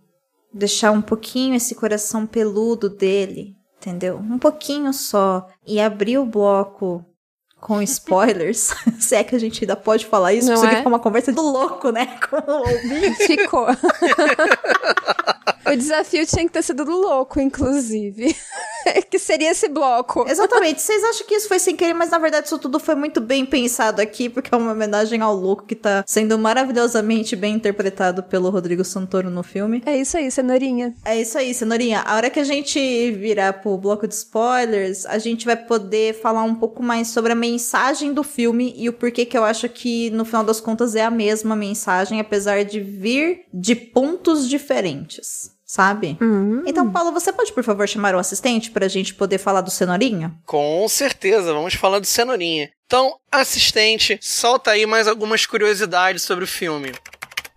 [0.52, 4.16] deixar um pouquinho esse coração peludo dele, entendeu?
[4.16, 7.04] Um pouquinho só, e abrir o bloco
[7.60, 10.76] com spoilers, se é que a gente ainda pode falar isso, Não aqui é?
[10.78, 12.06] fica uma conversa do louco, né?
[12.28, 13.26] Com o ouvinte.
[13.26, 13.66] Ficou.
[15.72, 18.34] o desafio tinha que ter sido do louco, inclusive.
[19.10, 20.24] que seria esse bloco.
[20.28, 20.80] Exatamente.
[20.80, 23.44] Vocês acham que isso foi sem querer, mas na verdade isso tudo foi muito bem
[23.44, 28.50] pensado aqui, porque é uma homenagem ao louco que tá sendo maravilhosamente bem interpretado pelo
[28.50, 29.82] Rodrigo Santoro no filme.
[29.84, 30.94] É isso aí, cenourinha.
[31.04, 32.00] É isso aí, Cenourinha.
[32.00, 36.42] A hora que a gente virar pro bloco de spoilers, a gente vai poder falar
[36.42, 40.10] um pouco mais sobre a mensagem do filme e o porquê que eu acho que,
[40.10, 46.16] no final das contas, é a mesma mensagem, apesar de vir de pontos diferentes, sabe?
[46.20, 46.62] Hum.
[46.66, 50.34] Então, Paulo, você pode, por favor, chamar o assistente pra gente poder falar do Cenourinha?
[50.46, 52.70] Com certeza, vamos falar do Cenourinha.
[52.86, 56.92] Então, assistente, solta aí mais algumas curiosidades sobre o filme.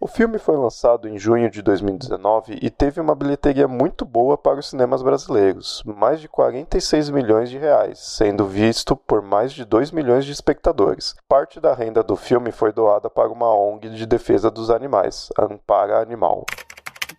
[0.04, 4.60] O filme foi lançado em junho de 2019 e teve uma bilheteria muito boa para
[4.60, 9.92] os cinemas brasileiros, mais de 46 milhões de reais, sendo visto por mais de 2
[9.92, 11.16] milhões de espectadores.
[11.30, 15.46] Parte da renda do filme foi doada para uma ONG de defesa dos animais, a
[15.46, 16.48] Ampara Animal.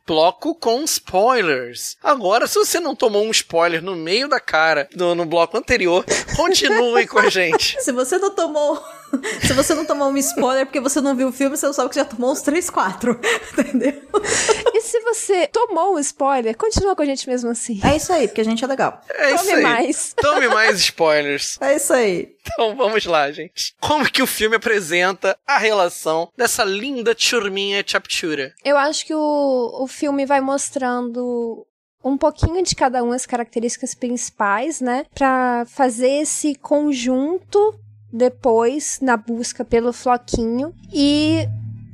[0.06, 1.96] Bloco com spoilers.
[2.02, 6.04] Agora, se você não tomou um spoiler no meio da cara do, no bloco anterior,
[6.36, 7.80] continue com a gente.
[7.80, 8.82] Se você não tomou.
[9.46, 11.90] Se você não tomou um spoiler porque você não viu o filme, você não sabe
[11.90, 13.20] que já tomou uns 3, 4.
[13.58, 14.02] Entendeu?
[14.72, 17.78] E se você tomou o spoiler, continua com a gente mesmo assim.
[17.84, 19.02] É isso aí, porque a gente é legal.
[19.10, 19.62] É isso Tome aí.
[19.62, 20.14] mais.
[20.16, 21.58] Tome mais spoilers.
[21.60, 22.31] É isso aí.
[22.44, 23.74] Então vamos lá, gente.
[23.80, 28.54] Como que o filme apresenta a relação dessa linda turminha Chapchura?
[28.64, 31.66] Eu acho que o, o filme vai mostrando
[32.04, 35.06] um pouquinho de cada uma as características principais, né?
[35.14, 37.78] Pra fazer esse conjunto
[38.12, 41.46] depois na busca pelo floquinho e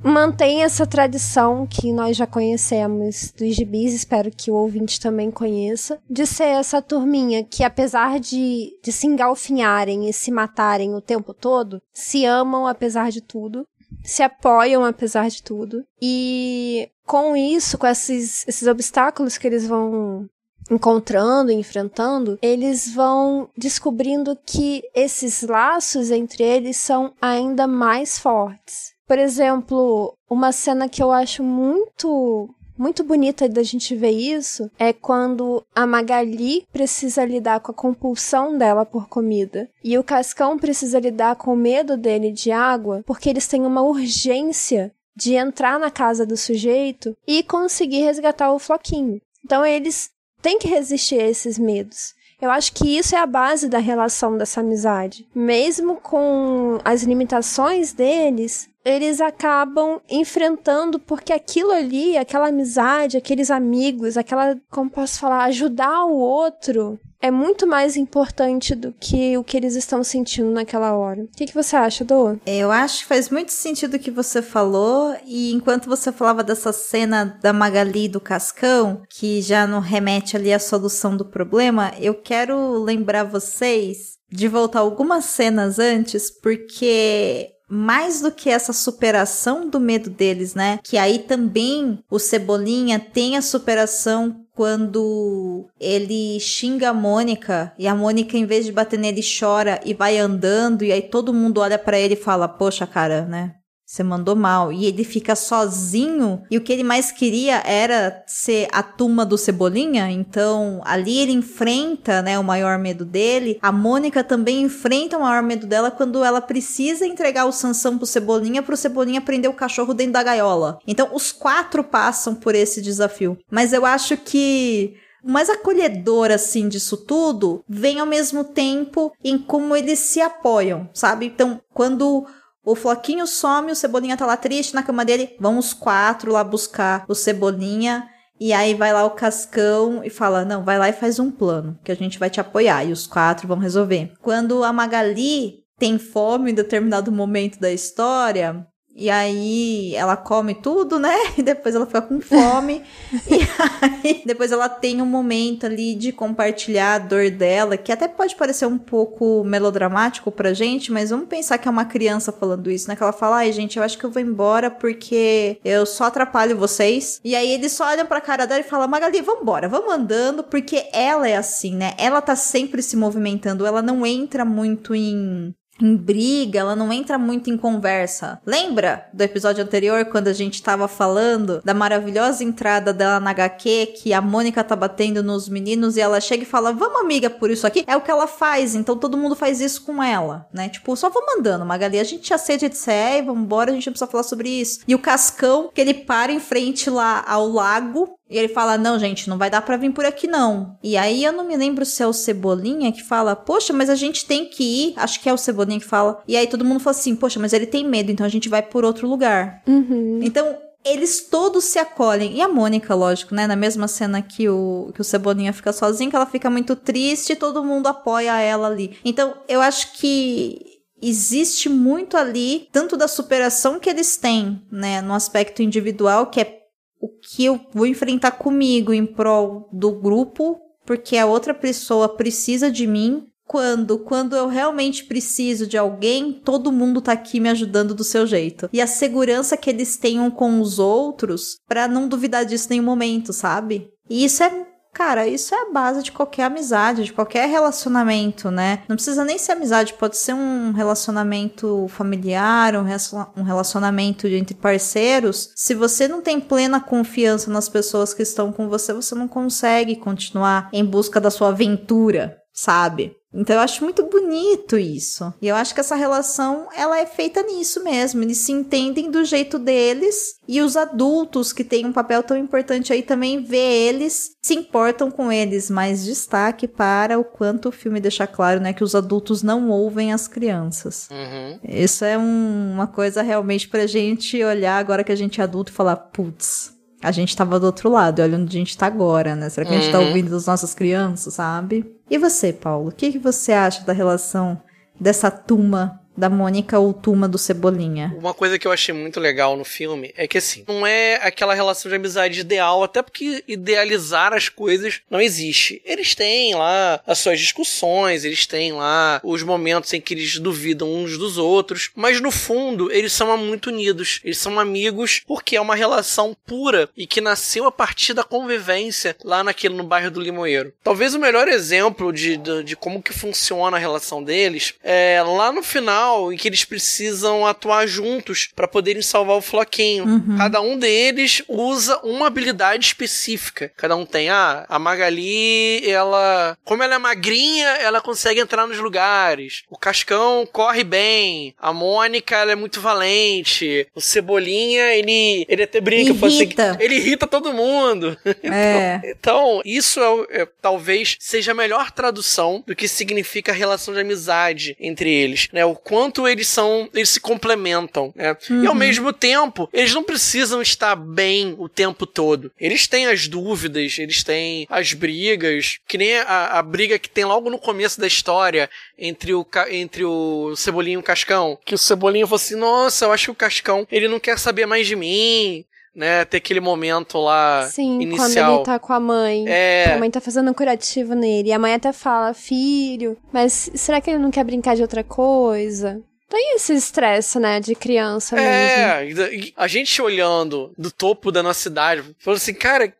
[0.02, 5.98] mantém essa tradição que nós já conhecemos dos gibis, espero que o ouvinte também conheça,
[6.08, 11.34] de ser essa turminha que apesar de, de se engalfinharem e se matarem o tempo
[11.34, 13.64] todo, se amam apesar de tudo
[14.04, 15.84] se apoiam apesar de tudo.
[16.00, 20.28] E com isso, com esses, esses obstáculos que eles vão
[20.70, 28.97] encontrando, enfrentando, eles vão descobrindo que esses laços entre eles são ainda mais fortes.
[29.08, 34.92] Por exemplo, uma cena que eu acho muito muito bonita da gente ver isso é
[34.92, 41.00] quando a Magali precisa lidar com a compulsão dela por comida e o Cascão precisa
[41.00, 45.90] lidar com o medo dele de água, porque eles têm uma urgência de entrar na
[45.90, 49.20] casa do sujeito e conseguir resgatar o floquinho.
[49.44, 52.14] Então eles têm que resistir a esses medos.
[52.40, 55.26] Eu acho que isso é a base da relação dessa amizade.
[55.34, 64.16] Mesmo com as limitações deles, eles acabam enfrentando porque aquilo ali, aquela amizade, aqueles amigos,
[64.16, 69.56] aquela, como posso falar, ajudar o outro é muito mais importante do que o que
[69.56, 71.22] eles estão sentindo naquela hora.
[71.22, 72.36] O que, que você acha, Dô?
[72.46, 76.72] Eu acho que faz muito sentido o que você falou, e enquanto você falava dessa
[76.72, 81.92] cena da Magali e do Cascão, que já não remete ali à solução do problema,
[81.98, 89.68] eu quero lembrar vocês de voltar algumas cenas antes, porque mais do que essa superação
[89.68, 90.78] do medo deles, né?
[90.82, 97.94] Que aí também o Cebolinha tem a superação quando ele xinga a Mônica e a
[97.94, 101.78] Mônica em vez de bater nele chora e vai andando e aí todo mundo olha
[101.78, 103.54] para ele e fala: "Poxa, cara, né?
[103.88, 104.70] Você mandou mal.
[104.70, 106.42] E ele fica sozinho.
[106.50, 110.10] E o que ele mais queria era ser a turma do Cebolinha.
[110.10, 113.58] Então, ali ele enfrenta, né, o maior medo dele.
[113.62, 118.06] A Mônica também enfrenta o maior medo dela quando ela precisa entregar o Sansão pro
[118.06, 120.78] Cebolinha, pro Cebolinha prender o cachorro dentro da gaiola.
[120.86, 123.38] Então, os quatro passam por esse desafio.
[123.50, 129.38] Mas eu acho que o mais acolhedor, assim, disso tudo vem ao mesmo tempo em
[129.38, 131.26] como eles se apoiam, sabe?
[131.26, 132.26] Então, quando
[132.64, 135.36] o Floquinho some, o Cebolinha tá lá triste na cama dele.
[135.40, 138.08] Vão os quatro lá buscar o Cebolinha.
[138.40, 141.78] E aí vai lá o Cascão e fala: Não, vai lá e faz um plano,
[141.82, 142.84] que a gente vai te apoiar.
[142.84, 144.12] E os quatro vão resolver.
[144.20, 148.66] Quando a Magali tem fome em determinado momento da história,
[148.98, 151.14] e aí ela come tudo, né?
[151.38, 152.82] E depois ela fica com fome.
[153.30, 158.08] e aí depois ela tem um momento ali de compartilhar a dor dela, que até
[158.08, 162.68] pode parecer um pouco melodramático pra gente, mas vamos pensar que é uma criança falando
[162.70, 162.96] isso, né?
[162.96, 166.56] Que ela fala: "Ai, gente, eu acho que eu vou embora porque eu só atrapalho
[166.56, 167.20] vocês".
[167.24, 170.88] E aí eles só olham pra cara dela e falam: "Magali, vambora, vamos andando", porque
[170.92, 171.94] ela é assim, né?
[171.98, 177.18] Ela tá sempre se movimentando, ela não entra muito em em briga, ela não entra
[177.18, 178.40] muito em conversa.
[178.44, 183.94] Lembra do episódio anterior quando a gente tava falando da maravilhosa entrada dela na HQ
[183.96, 187.50] que a Mônica tá batendo nos meninos e ela chega e fala: "Vamos amiga por
[187.50, 187.84] isso aqui".
[187.86, 190.68] É o que ela faz, então todo mundo faz isso com ela, né?
[190.68, 193.86] Tipo, só vamos mandando, Magali, a gente já sede de ser, vamos embora, a gente
[193.86, 194.80] não precisa falar sobre isso.
[194.86, 198.98] E o Cascão, que ele para em frente lá ao lago e ele fala: Não,
[198.98, 200.76] gente, não vai dar para vir por aqui não.
[200.82, 203.94] E aí eu não me lembro se é o Cebolinha que fala: Poxa, mas a
[203.94, 204.94] gente tem que ir.
[204.96, 206.22] Acho que é o Cebolinha que fala.
[206.28, 208.62] E aí todo mundo fala assim: Poxa, mas ele tem medo, então a gente vai
[208.62, 209.62] por outro lugar.
[209.66, 210.20] Uhum.
[210.22, 210.56] Então.
[210.84, 212.36] Eles todos se acolhem.
[212.36, 213.48] E a Mônica, lógico, né?
[213.48, 217.32] Na mesma cena que o, que o Cebolinha fica sozinho, que ela fica muito triste
[217.32, 218.96] e todo mundo apoia ela ali.
[219.04, 225.14] Então, eu acho que existe muito ali, tanto da superação que eles têm, né, no
[225.14, 226.58] aspecto individual, que é
[227.00, 232.70] o que eu vou enfrentar comigo em prol do grupo, porque a outra pessoa precisa
[232.70, 233.26] de mim.
[233.46, 238.26] Quando, quando eu realmente preciso de alguém, todo mundo tá aqui me ajudando do seu
[238.26, 238.68] jeito.
[238.70, 242.84] E a segurança que eles tenham com os outros para não duvidar disso em nenhum
[242.84, 243.88] momento, sabe?
[244.10, 244.66] E isso é
[244.98, 248.82] Cara, isso é a base de qualquer amizade, de qualquer relacionamento, né?
[248.88, 255.52] Não precisa nem ser amizade, pode ser um relacionamento familiar, um relacionamento entre parceiros.
[255.54, 259.94] Se você não tem plena confiança nas pessoas que estão com você, você não consegue
[259.94, 263.16] continuar em busca da sua aventura, sabe?
[263.32, 265.32] Então eu acho muito bonito isso.
[265.40, 268.22] E eu acho que essa relação, ela é feita nisso mesmo.
[268.22, 272.90] Eles se entendem do jeito deles e os adultos que têm um papel tão importante
[272.92, 278.00] aí também vê eles, se importam com eles, mais destaque para o quanto o filme
[278.00, 281.08] deixa claro, né, que os adultos não ouvem as crianças.
[281.10, 281.58] Uhum.
[281.68, 285.70] Isso é um, uma coisa realmente pra gente olhar agora que a gente é adulto
[285.70, 289.36] e falar, putz, a gente tava do outro lado, olha onde a gente tá agora,
[289.36, 289.48] né?
[289.50, 290.08] Será que a gente tá Uhum.
[290.08, 291.94] ouvindo das nossas crianças, sabe?
[292.10, 294.60] E você, Paulo, o que, que você acha da relação
[294.98, 298.14] dessa turma da Mônica ou turma do Cebolinha?
[298.18, 301.54] Uma coisa que eu achei muito legal no filme é que, assim, não é aquela
[301.54, 305.80] relação de amizade ideal, até porque idealizar as coisas não existe.
[305.84, 310.92] Eles têm lá as suas discussões, eles têm lá os momentos em que eles duvidam
[310.92, 314.20] uns dos outros, mas no fundo eles são muito unidos.
[314.24, 319.16] Eles são amigos porque é uma relação pura e que nasceu a partir da convivência
[319.22, 320.72] lá naquele no bairro do Limoeiro.
[320.82, 325.52] Talvez o melhor exemplo de, de, de como que funciona a relação deles é lá
[325.52, 330.22] no final final em que eles precisam atuar juntos para poderem salvar o floquinho.
[330.36, 333.70] Cada um deles usa uma habilidade específica.
[333.76, 338.78] Cada um tem, ah, a Magali, ela, como ela é magrinha, ela consegue entrar nos
[338.78, 339.62] lugares.
[339.70, 341.54] O Cascão corre bem.
[341.58, 343.86] A Mônica, ela é muito valente.
[343.94, 346.76] O Cebolinha, ele, ele até brinca, fala assim, Irrita.
[346.80, 348.16] ele irrita todo mundo.
[348.50, 349.00] É.
[349.04, 354.00] Então, isso é, é- talvez seja a melhor tradução do que significa a relação de
[354.00, 355.64] amizade entre eles, né?
[355.64, 355.97] O quanto
[356.28, 358.36] eles são, eles se complementam, né?
[358.62, 362.52] E ao mesmo tempo, eles não precisam estar bem o tempo todo.
[362.58, 367.24] Eles têm as dúvidas, eles têm as brigas, que nem a, a briga que tem
[367.24, 368.68] logo no começo da história
[368.98, 373.12] entre o, entre o Cebolinha e o Cascão, que o Cebolinha falou assim, nossa, eu
[373.12, 375.64] acho que o Cascão, ele não quer saber mais de mim,
[375.98, 376.24] né?
[376.24, 378.54] Ter aquele momento lá Sim, quando inicial.
[378.54, 379.44] ele tá com a mãe.
[379.48, 379.92] É.
[379.92, 381.48] A mãe tá fazendo um curativo nele.
[381.48, 385.02] E a mãe até fala, filho, mas será que ele não quer brincar de outra
[385.02, 386.00] coisa?
[386.28, 388.48] Tem esse estresse, né, de criança mesmo.
[388.48, 392.92] É, a gente olhando do topo da nossa cidade, falando assim, cara,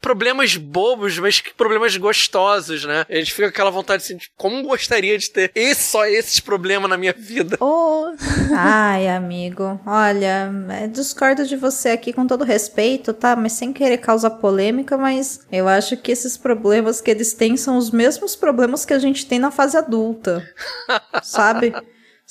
[0.00, 3.04] problemas bobos, mas que problemas gostosos, né?
[3.08, 6.40] A gente fica com aquela vontade assim, de como gostaria de ter esse, só esses
[6.40, 7.56] problemas na minha vida.
[7.72, 8.06] Oh,
[8.56, 13.36] Ai, amigo, olha, é, discordo de você aqui com todo respeito, tá?
[13.36, 17.76] Mas sem querer causar polêmica, mas eu acho que esses problemas que eles têm são
[17.76, 20.42] os mesmos problemas que a gente tem na fase adulta.
[21.22, 21.72] sabe?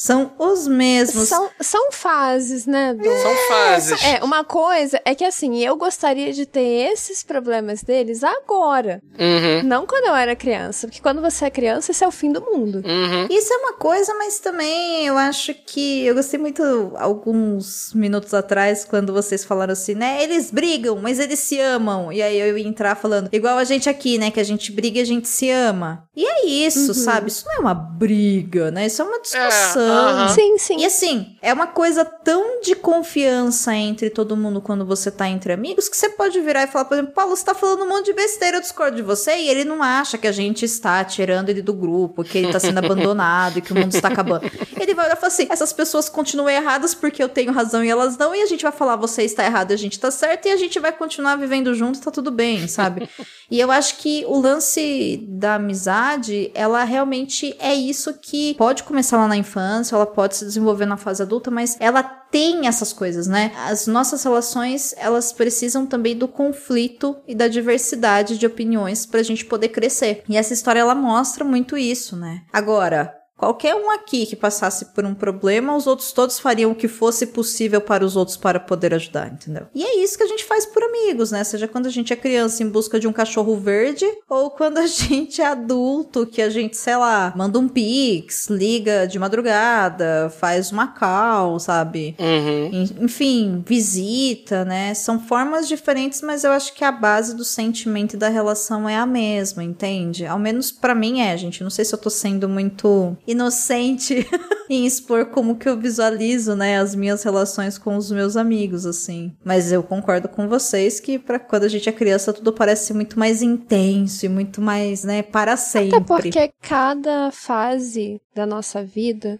[0.01, 1.27] São os mesmos.
[1.27, 3.03] são, são fases, né, Du?
[3.03, 4.01] São fases.
[4.01, 9.01] É, uma coisa é que assim, eu gostaria de ter esses problemas deles agora.
[9.19, 10.87] Uhum, Não quando eu era criança.
[10.87, 12.81] Porque quando você é criança, esse é o fim do mundo.
[12.85, 13.27] uhum.
[13.29, 16.63] Isso é uma coisa, mas também eu acho que eu gostei muito
[16.95, 20.23] alguns minutos atrás quando vocês falaram assim, né?
[20.23, 22.09] Eles brigam, mas eles se amam.
[22.09, 24.31] E aí eu ia entrar falando, igual a gente aqui, né?
[24.31, 26.05] Que a gente briga e a gente se ama.
[26.15, 27.27] E é isso, sabe?
[27.27, 28.85] Isso não é uma briga, né?
[28.85, 29.88] Isso é uma discussão.
[29.91, 30.27] Aham.
[30.29, 30.77] Sim, sim.
[30.79, 35.53] E assim, é uma coisa tão de confiança entre todo mundo quando você tá entre
[35.53, 38.05] amigos que você pode virar e falar, por exemplo, Paulo, você tá falando um monte
[38.05, 41.49] de besteira, eu discordo de você, e ele não acha que a gente está tirando
[41.49, 44.49] ele do grupo, que ele tá sendo abandonado e que o mundo está acabando.
[44.79, 47.89] Ele vai olhar e falar assim: essas pessoas continuam erradas porque eu tenho razão e
[47.89, 50.47] elas não, e a gente vai falar, você está errado e a gente tá certo,
[50.47, 53.09] e a gente vai continuar vivendo junto, tá tudo bem, sabe?
[53.49, 59.17] E eu acho que o lance da amizade, ela realmente é isso que pode começar
[59.17, 63.27] lá na infância, ela pode se desenvolver na fase adulta, mas ela tem essas coisas,
[63.27, 63.51] né?
[63.67, 69.45] As nossas relações, elas precisam também do conflito e da diversidade de opiniões pra gente
[69.45, 70.23] poder crescer.
[70.27, 72.41] E essa história ela mostra muito isso, né?
[72.53, 76.87] Agora, Qualquer um aqui que passasse por um problema, os outros todos fariam o que
[76.89, 79.67] fosse possível para os outros para poder ajudar, entendeu?
[79.73, 81.43] E é isso que a gente faz por amigos, né?
[81.43, 84.85] Seja quando a gente é criança em busca de um cachorro verde, ou quando a
[84.87, 90.71] gente é adulto, que a gente, sei lá, manda um pix, liga de madrugada, faz
[90.71, 92.15] uma call, sabe?
[92.19, 92.69] Uhum.
[92.73, 94.93] En- Enfim, visita, né?
[94.93, 98.97] São formas diferentes, mas eu acho que a base do sentimento e da relação é
[98.97, 100.25] a mesma, entende?
[100.25, 101.63] Ao menos pra mim é, gente.
[101.63, 104.27] Não sei se eu tô sendo muito inocente
[104.69, 109.33] em expor como que eu visualizo, né, as minhas relações com os meus amigos, assim.
[109.43, 113.17] Mas eu concordo com vocês que para quando a gente é criança tudo parece muito
[113.17, 115.95] mais intenso e muito mais, né, para sempre.
[115.97, 119.39] Até porque cada fase da nossa vida,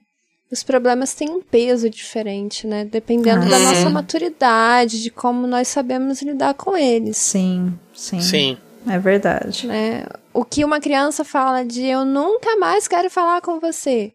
[0.52, 2.84] os problemas têm um peso diferente, né?
[2.84, 3.64] Dependendo Ah, da sim.
[3.66, 7.18] nossa maturidade, de como nós sabemos lidar com eles.
[7.18, 8.20] Sim, sim.
[8.20, 8.58] Sim.
[8.88, 9.68] É verdade.
[9.68, 10.06] né?
[10.34, 14.14] O que uma criança fala de eu nunca mais quero falar com você.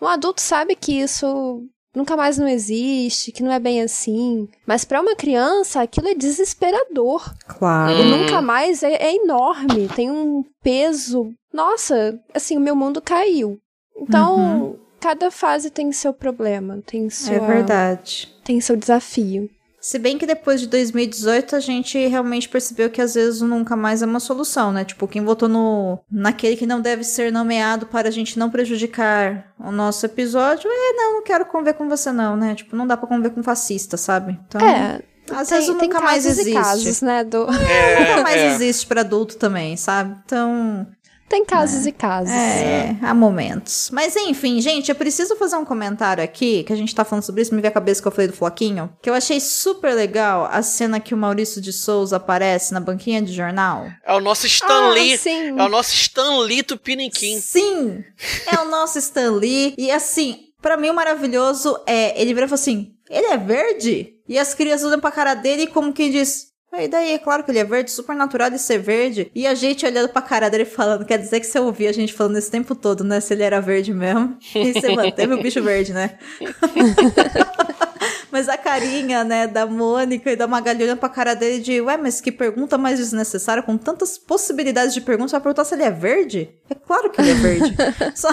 [0.00, 1.62] Um adulto sabe que isso
[1.94, 4.48] nunca mais não existe, que não é bem assim.
[4.66, 7.34] Mas para uma criança, aquilo é desesperador.
[7.46, 7.92] Claro.
[7.92, 8.18] O Hum.
[8.18, 11.32] nunca mais é, é enorme, tem um peso.
[11.52, 13.58] Nossa, assim, o meu mundo caiu.
[13.96, 18.28] Então, cada fase tem seu problema, tem sua, É verdade.
[18.44, 19.48] tem seu desafio.
[19.86, 24.02] Se bem que depois de 2018 a gente realmente percebeu que às vezes nunca mais
[24.02, 24.84] é uma solução, né?
[24.84, 29.54] Tipo, quem votou no naquele que não deve ser nomeado para a gente não prejudicar
[29.56, 32.56] o nosso episódio, é, não, não quero conviver com você não, né?
[32.56, 34.36] Tipo, não dá pra conviver com fascista, sabe?
[34.48, 36.50] Então, É, às tem, vezes nunca mais existe.
[36.50, 37.22] e casos, né?
[37.22, 37.46] Do...
[37.46, 38.54] Nunca mais é.
[38.54, 40.16] existe pra adulto também, sabe?
[40.26, 40.84] Então,
[41.28, 42.30] Tem casos e casos.
[42.32, 43.90] é, há momentos.
[43.92, 47.42] Mas enfim, gente, eu preciso fazer um comentário aqui, que a gente tá falando sobre
[47.42, 50.48] isso, me veio a cabeça que eu falei do Floquinho, que eu achei super legal
[50.50, 53.86] a cena que o Maurício de Souza aparece na banquinha de jornal.
[54.04, 55.14] É o nosso Stan Lee.
[55.14, 55.58] Ah, sim.
[55.58, 57.40] É o nosso Stan Lee Tupiniquim.
[57.40, 58.04] Sim!
[58.46, 59.74] É o nosso Stan Lee.
[59.76, 64.14] E assim, pra mim o maravilhoso é, ele vira e fala assim, ele é verde?
[64.28, 67.50] E as crianças olham pra cara dele como quem diz, E daí, é claro que
[67.50, 69.30] ele é verde, super natural de ser verde.
[69.34, 72.12] E a gente olhando pra cara dele falando, quer dizer que você ouvia a gente
[72.12, 73.18] falando esse tempo todo, né?
[73.20, 74.36] Se ele era verde mesmo.
[74.54, 76.18] E você manteve o bicho verde, né?
[78.30, 81.96] mas a carinha, né, da Mônica e da Magali olhando pra cara dele de, ué,
[81.96, 85.84] mas que pergunta mais desnecessária, com tantas possibilidades de perguntas, você vai perguntar se ele
[85.84, 86.50] é verde?
[86.68, 87.74] É claro que ele é verde.
[88.14, 88.28] Só...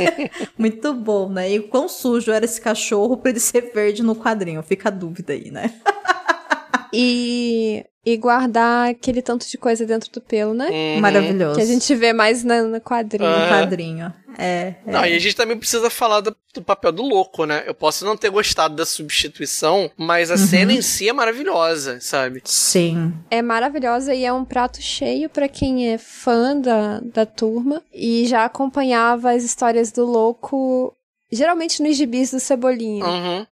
[0.56, 1.52] Muito bom, né?
[1.52, 4.62] E o quão sujo era esse cachorro pra ele ser verde no quadrinho?
[4.62, 5.70] Fica a dúvida aí, né?
[6.92, 10.68] E, e guardar aquele tanto de coisa dentro do pelo, né?
[10.70, 11.00] Uhum.
[11.00, 11.56] Maravilhoso.
[11.56, 13.30] Que a gente vê mais na, no quadrinho.
[13.30, 14.12] No quadrinho.
[14.38, 14.92] É, é.
[14.92, 17.62] Não, e a gente também precisa falar do, do papel do louco, né?
[17.66, 22.42] Eu posso não ter gostado da substituição, mas a cena em si é maravilhosa, sabe?
[22.44, 23.12] Sim.
[23.30, 28.26] É maravilhosa e é um prato cheio pra quem é fã da, da turma e
[28.26, 30.94] já acompanhava as histórias do louco,
[31.30, 33.04] geralmente nos gibis do Cebolinha.
[33.04, 33.46] Uhum.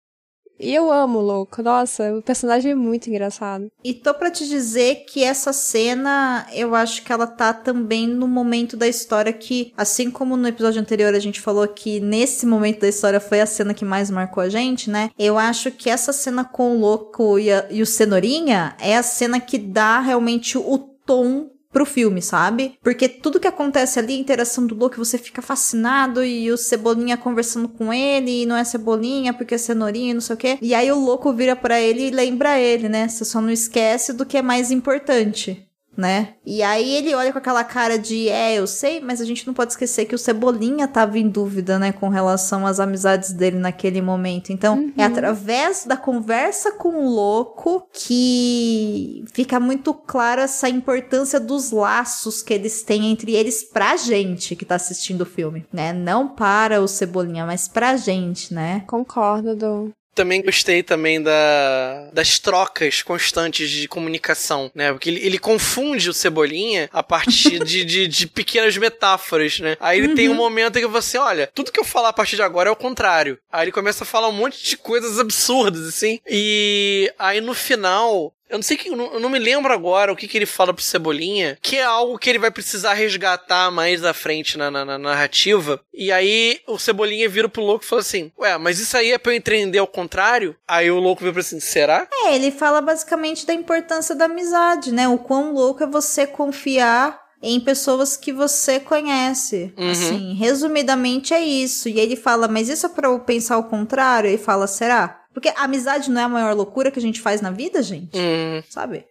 [0.59, 1.61] E eu amo o louco.
[1.63, 3.71] Nossa, o personagem é muito engraçado.
[3.83, 8.27] E tô pra te dizer que essa cena, eu acho que ela tá também no
[8.27, 12.81] momento da história que, assim como no episódio anterior a gente falou que nesse momento
[12.81, 15.09] da história foi a cena que mais marcou a gente, né?
[15.17, 19.03] Eu acho que essa cena com o louco e, a- e o cenourinha é a
[19.03, 22.77] cena que dá realmente o tom pro filme, sabe?
[22.83, 27.17] Porque tudo que acontece ali, a interação do louco, você fica fascinado e o Cebolinha
[27.17, 30.57] conversando com ele e não é Cebolinha porque é cenourinha não sei o quê.
[30.61, 33.07] E aí o louco vira pra ele e lembra ele, né?
[33.07, 35.68] Você só não esquece do que é mais importante.
[35.99, 36.35] Né?
[36.45, 39.53] E aí ele olha com aquela cara de, é, eu sei, mas a gente não
[39.53, 44.01] pode esquecer que o Cebolinha tava em dúvida, né, com relação às amizades dele naquele
[44.01, 44.53] momento.
[44.53, 51.71] Então, é através da conversa com o louco que fica muito clara essa importância dos
[51.71, 55.91] laços que eles têm entre eles pra gente que tá assistindo o filme, né?
[55.91, 58.85] Não para o Cebolinha, mas pra gente, né?
[58.87, 64.91] Concordo, do Também gostei também da, das trocas constantes de comunicação, né?
[64.91, 69.77] Porque ele, ele confunde o Cebolinha a partir de, de, de pequenas metáforas, né?
[69.79, 72.35] Aí ele tem um momento em que você, olha, tudo que eu falar a partir
[72.35, 73.37] de agora é o contrário.
[73.51, 76.19] Aí ele começa a falar um monte de coisas absurdas, assim.
[76.27, 78.89] E aí no final, eu não sei que.
[78.89, 82.17] Eu não, me lembro agora o que, que ele fala pro Cebolinha, que é algo
[82.17, 85.79] que ele vai precisar resgatar mais à frente na, na- na narrativa.
[85.93, 89.17] E aí o Cebolinha vira pro louco e fala assim: Ué, mas isso aí é
[89.17, 90.55] pra eu entender ao contrário?
[90.67, 92.07] Aí o louco vira pra assim: será?
[92.11, 95.07] É, ele fala basicamente da importância da amizade, né?
[95.07, 99.73] O quão louco é você confiar em pessoas que você conhece.
[99.77, 99.91] Uhum.
[99.91, 101.87] Assim, resumidamente é isso.
[101.87, 104.29] E ele fala, mas isso é pra eu pensar o contrário?
[104.29, 105.18] Ele fala, será?
[105.33, 108.17] Porque a amizade não é a maior loucura que a gente faz na vida, gente?
[108.17, 108.63] Hum.
[108.69, 109.05] Sabe?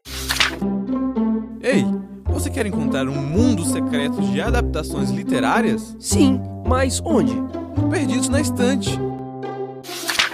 [1.62, 1.85] Ei,
[2.27, 5.97] você quer encontrar um mundo secreto de adaptações literárias?
[5.99, 7.35] Sim, mas onde?
[7.91, 8.91] Perdidos na estante.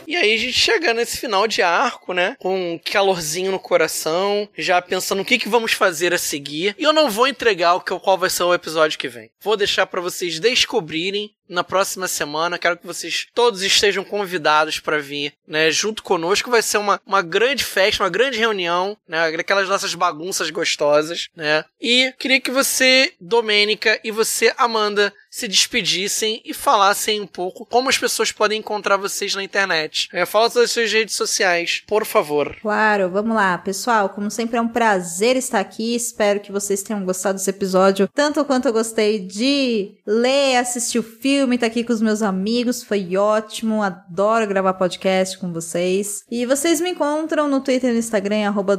[0.07, 2.37] E aí a gente chega nesse final de arco, né?
[2.39, 6.77] Com um calorzinho no coração, já pensando o que, que vamos fazer a seguir.
[6.79, 9.31] E eu não vou entregar o que, qual vai ser o episódio que vem.
[9.43, 12.59] Vou deixar pra vocês descobrirem na próxima semana.
[12.59, 15.71] Quero que vocês todos estejam convidados pra vir, né?
[15.71, 16.51] Junto conosco.
[16.51, 19.27] Vai ser uma, uma grande festa, uma grande reunião, né?
[19.27, 21.65] Aquelas nossas bagunças gostosas, né?
[21.81, 27.89] E queria que você, Domênica, e você, Amanda, se despedissem e falassem um pouco como
[27.89, 30.09] as pessoas podem encontrar vocês na internet.
[30.13, 32.57] É, fala das suas redes sociais, por favor.
[32.63, 34.11] Claro, vamos lá, pessoal.
[34.11, 35.97] Como sempre é um prazer estar aqui.
[35.97, 41.03] Espero que vocês tenham gostado desse episódio, tanto quanto eu gostei de ler, assistir o
[41.03, 42.83] filme, estar aqui com os meus amigos.
[42.83, 43.83] Foi ótimo.
[43.83, 46.23] Adoro gravar podcast com vocês.
[46.31, 48.79] E vocês me encontram no Twitter e no Instagram, arroba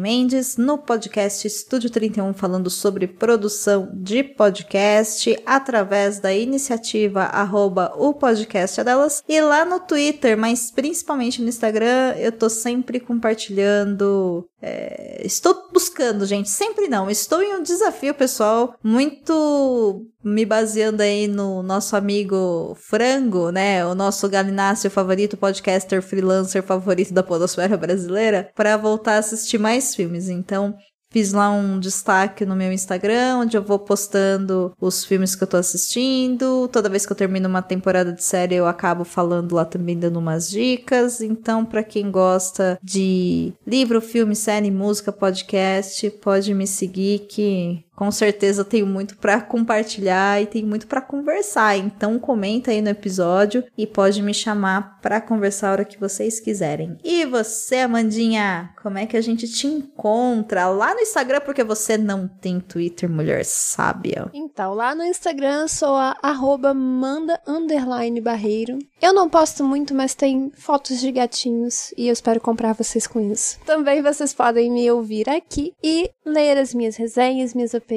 [0.00, 8.14] Mendes, no podcast Estúdio 31, falando sobre produção de podcast através da iniciativa arroba o
[8.14, 9.22] podcast é delas.
[9.28, 14.48] E lá no Twitter, mas principalmente no Instagram, eu tô sempre compartilhando.
[14.60, 16.50] é, estou buscando, gente.
[16.50, 17.10] Sempre não.
[17.10, 18.74] Estou em um desafio, pessoal.
[18.82, 23.84] Muito me baseando aí no nosso amigo Frango, né?
[23.86, 29.94] O nosso galináceo favorito, podcaster freelancer favorito da podosfera brasileira, para voltar a assistir mais
[29.94, 30.28] filmes.
[30.28, 30.76] Então,
[31.12, 35.48] Fiz lá um destaque no meu Instagram, onde eu vou postando os filmes que eu
[35.48, 36.68] tô assistindo.
[36.68, 40.20] Toda vez que eu termino uma temporada de série, eu acabo falando lá também, dando
[40.20, 41.20] umas dicas.
[41.20, 48.10] Então, pra quem gosta de livro, filme, série, música, podcast, pode me seguir que com
[48.10, 51.76] certeza eu tenho muito para compartilhar e tenho muito para conversar.
[51.76, 56.40] Então comenta aí no episódio e pode me chamar para conversar a hora que vocês
[56.40, 56.96] quiserem.
[57.04, 61.98] E você, Amandinha, como é que a gente te encontra lá no Instagram porque você
[61.98, 64.30] não tem Twitter, mulher sábia?
[64.32, 67.38] Então, lá no Instagram sou a arroba manda
[68.22, 68.78] barreiro.
[69.02, 73.20] Eu não posto muito, mas tem fotos de gatinhos e eu espero comprar vocês com
[73.20, 73.58] isso.
[73.66, 77.89] Também vocês podem me ouvir aqui e ler as minhas resenhas, minhas opiniões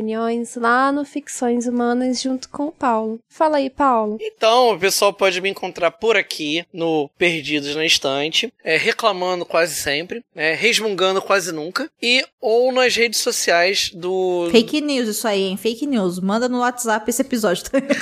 [0.56, 3.20] lá no Ficções Humanas junto com o Paulo.
[3.30, 4.18] Fala aí, Paulo.
[4.22, 9.76] Então, o pessoal pode me encontrar por aqui no Perdidos na Estante, é, reclamando quase
[9.76, 14.50] sempre, é, resmungando quase nunca, e ou nas redes sociais do.
[14.52, 15.58] Fake news, isso aí, hein?
[15.58, 16.20] Fake news.
[16.20, 17.90] Manda no WhatsApp esse episódio também.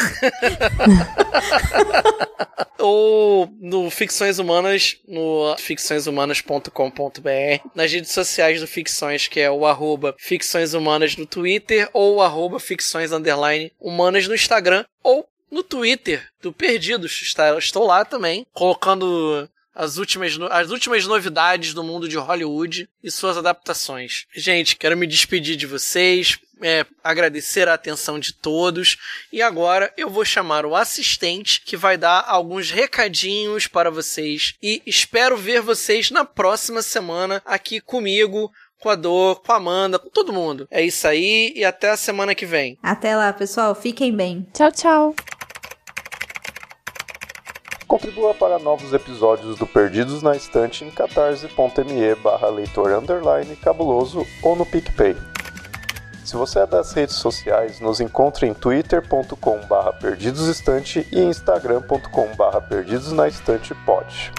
[2.81, 10.15] ou no Ficções Humanas, no ficçõeshumanas.com.br, nas redes sociais do Ficções, que é o arroba
[10.17, 16.27] Ficções Humanas no Twitter, ou o arroba Ficções Underline Humanas no Instagram, ou no Twitter
[16.41, 17.21] do Perdidos.
[17.57, 23.37] Estou lá também, colocando as últimas, as últimas novidades do mundo de Hollywood e suas
[23.37, 24.25] adaptações.
[24.35, 28.97] Gente, quero me despedir de vocês, é, agradecer a atenção de todos
[29.31, 34.81] e agora eu vou chamar o assistente que vai dar alguns recadinhos para vocês e
[34.85, 38.51] espero ver vocês na próxima semana aqui comigo.
[38.81, 40.67] Com a Dor, com a Amanda, com todo mundo.
[40.71, 42.77] É isso aí e até a semana que vem.
[42.81, 43.75] Até lá, pessoal.
[43.75, 44.47] Fiquem bem.
[44.53, 45.15] Tchau, tchau.
[47.87, 54.55] Contribua para novos episódios do Perdidos na Estante em catarse.me barra leitor underline cabuloso ou
[54.55, 55.15] no PicPay.
[56.23, 62.61] Se você é das redes sociais, nos encontre em twitter.com barra perdidosestante e instagram.com barra
[62.61, 64.31] perdidosnaestantepod.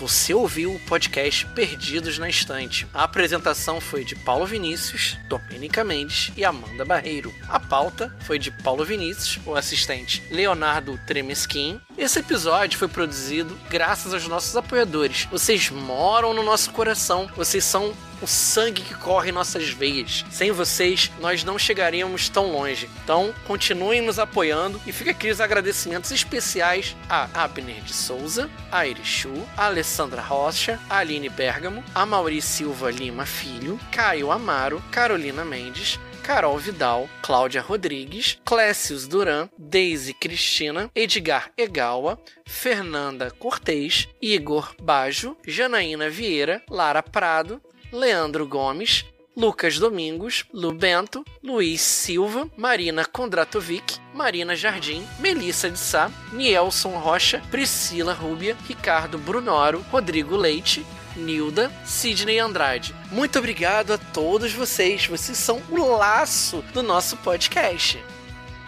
[0.00, 2.86] Você ouviu o podcast Perdidos na Estante.
[2.94, 7.30] A apresentação foi de Paulo Vinícius, Domênica Mendes e Amanda Barreiro.
[7.46, 11.78] A pauta foi de Paulo Vinícius, o assistente Leonardo Tremesquim.
[11.98, 15.28] Esse episódio foi produzido graças aos nossos apoiadores.
[15.30, 20.24] Vocês moram no nosso coração, vocês são o sangue que corre em nossas veias.
[20.30, 22.88] Sem vocês, nós não chegaríamos tão longe.
[23.02, 28.86] Então, continuem nos apoiando e fica aqui os agradecimentos especiais a Abner de Souza, a
[28.86, 35.44] Irichu, a Alessandra Rocha, a Aline Bergamo, a Mauri Silva Lima Filho, Caio Amaro, Carolina
[35.44, 45.36] Mendes, Carol Vidal, Cláudia Rodrigues, Clécius Duran, Daisy Cristina, Edgar Egawa, Fernanda Cortez, Igor Bajo,
[45.44, 47.60] Janaína Vieira, Lara Prado,
[47.92, 49.04] Leandro Gomes,
[49.36, 57.42] Lucas Domingos, Lu Bento, Luiz Silva, Marina Kondratovic, Marina Jardim, Melissa de Sá, Nielson Rocha,
[57.50, 60.84] Priscila Rúbia, Ricardo Brunoro, Rodrigo Leite,
[61.16, 62.94] Nilda, Sidney Andrade.
[63.10, 65.06] Muito obrigado a todos vocês.
[65.06, 68.02] Vocês são o laço do nosso podcast.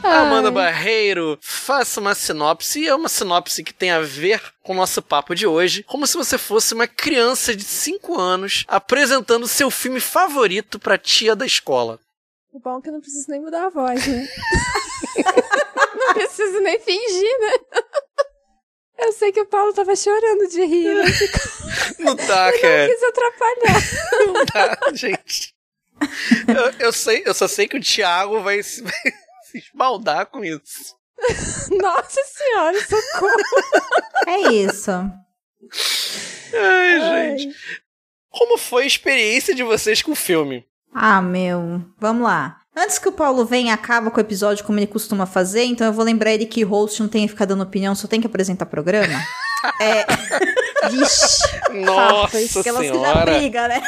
[0.02, 0.16] Ai.
[0.16, 4.76] Amanda Barreiro, faça uma sinopse, e é uma sinopse que tem a ver com o
[4.76, 9.70] nosso papo de hoje, como se você fosse uma criança de 5 anos apresentando seu
[9.70, 11.98] filme favorito pra tia da escola.
[12.52, 14.28] O bom é que eu não preciso nem mudar a voz, né?
[15.96, 17.52] não preciso nem fingir, né?
[18.98, 21.04] Eu sei que o Paulo tava chorando de rir, né?
[21.98, 22.88] Não tá, Eu não cara.
[22.88, 24.26] quis atrapalhar.
[24.26, 25.54] Não tá, gente.
[26.46, 28.92] Eu, eu sei, eu só sei que o Thiago vai se, vai
[29.52, 30.96] se esbaldar com isso.
[31.80, 33.34] Nossa senhora, socorro.
[34.26, 34.90] É isso.
[36.54, 37.38] Ai, Ai.
[37.38, 37.54] gente.
[38.30, 40.64] Como foi a experiência de vocês com o filme?
[40.94, 41.84] Ah, meu.
[41.98, 42.58] Vamos lá.
[42.74, 45.86] Antes que o Paulo venha e acaba com o episódio como ele costuma fazer, então
[45.86, 48.26] eu vou lembrar ele que host não tem que ficar dando opinião, só tem que
[48.26, 49.22] apresentar programa.
[49.78, 50.06] é.
[50.88, 51.42] Vixe.
[51.84, 53.38] Nossa Aquelas que dá senhora.
[53.38, 53.82] briga, né?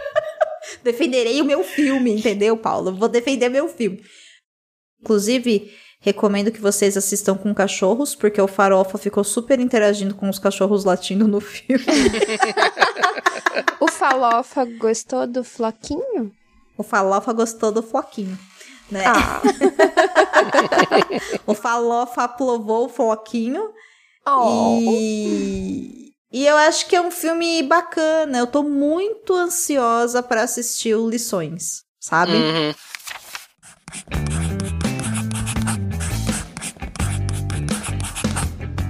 [0.82, 2.94] Defenderei o meu filme, entendeu, Paulo?
[2.94, 4.02] Vou defender meu filme.
[5.00, 10.38] Inclusive, recomendo que vocês assistam com cachorros, porque o Farofa ficou super interagindo com os
[10.38, 11.84] cachorros latindo no filme.
[13.80, 16.32] O Falofa gostou do floquinho?
[16.76, 18.38] O Farofa gostou do floquinho.
[18.90, 19.04] Né?
[19.06, 19.40] Ah.
[21.46, 23.70] o Falofa aprovou o floquinho.
[24.26, 24.78] Oh.
[24.80, 26.12] E...
[26.32, 28.38] e eu acho que é um filme bacana.
[28.38, 32.32] Eu tô muito ansiosa pra assistir o Lições, sabe?
[32.32, 32.74] Uhum.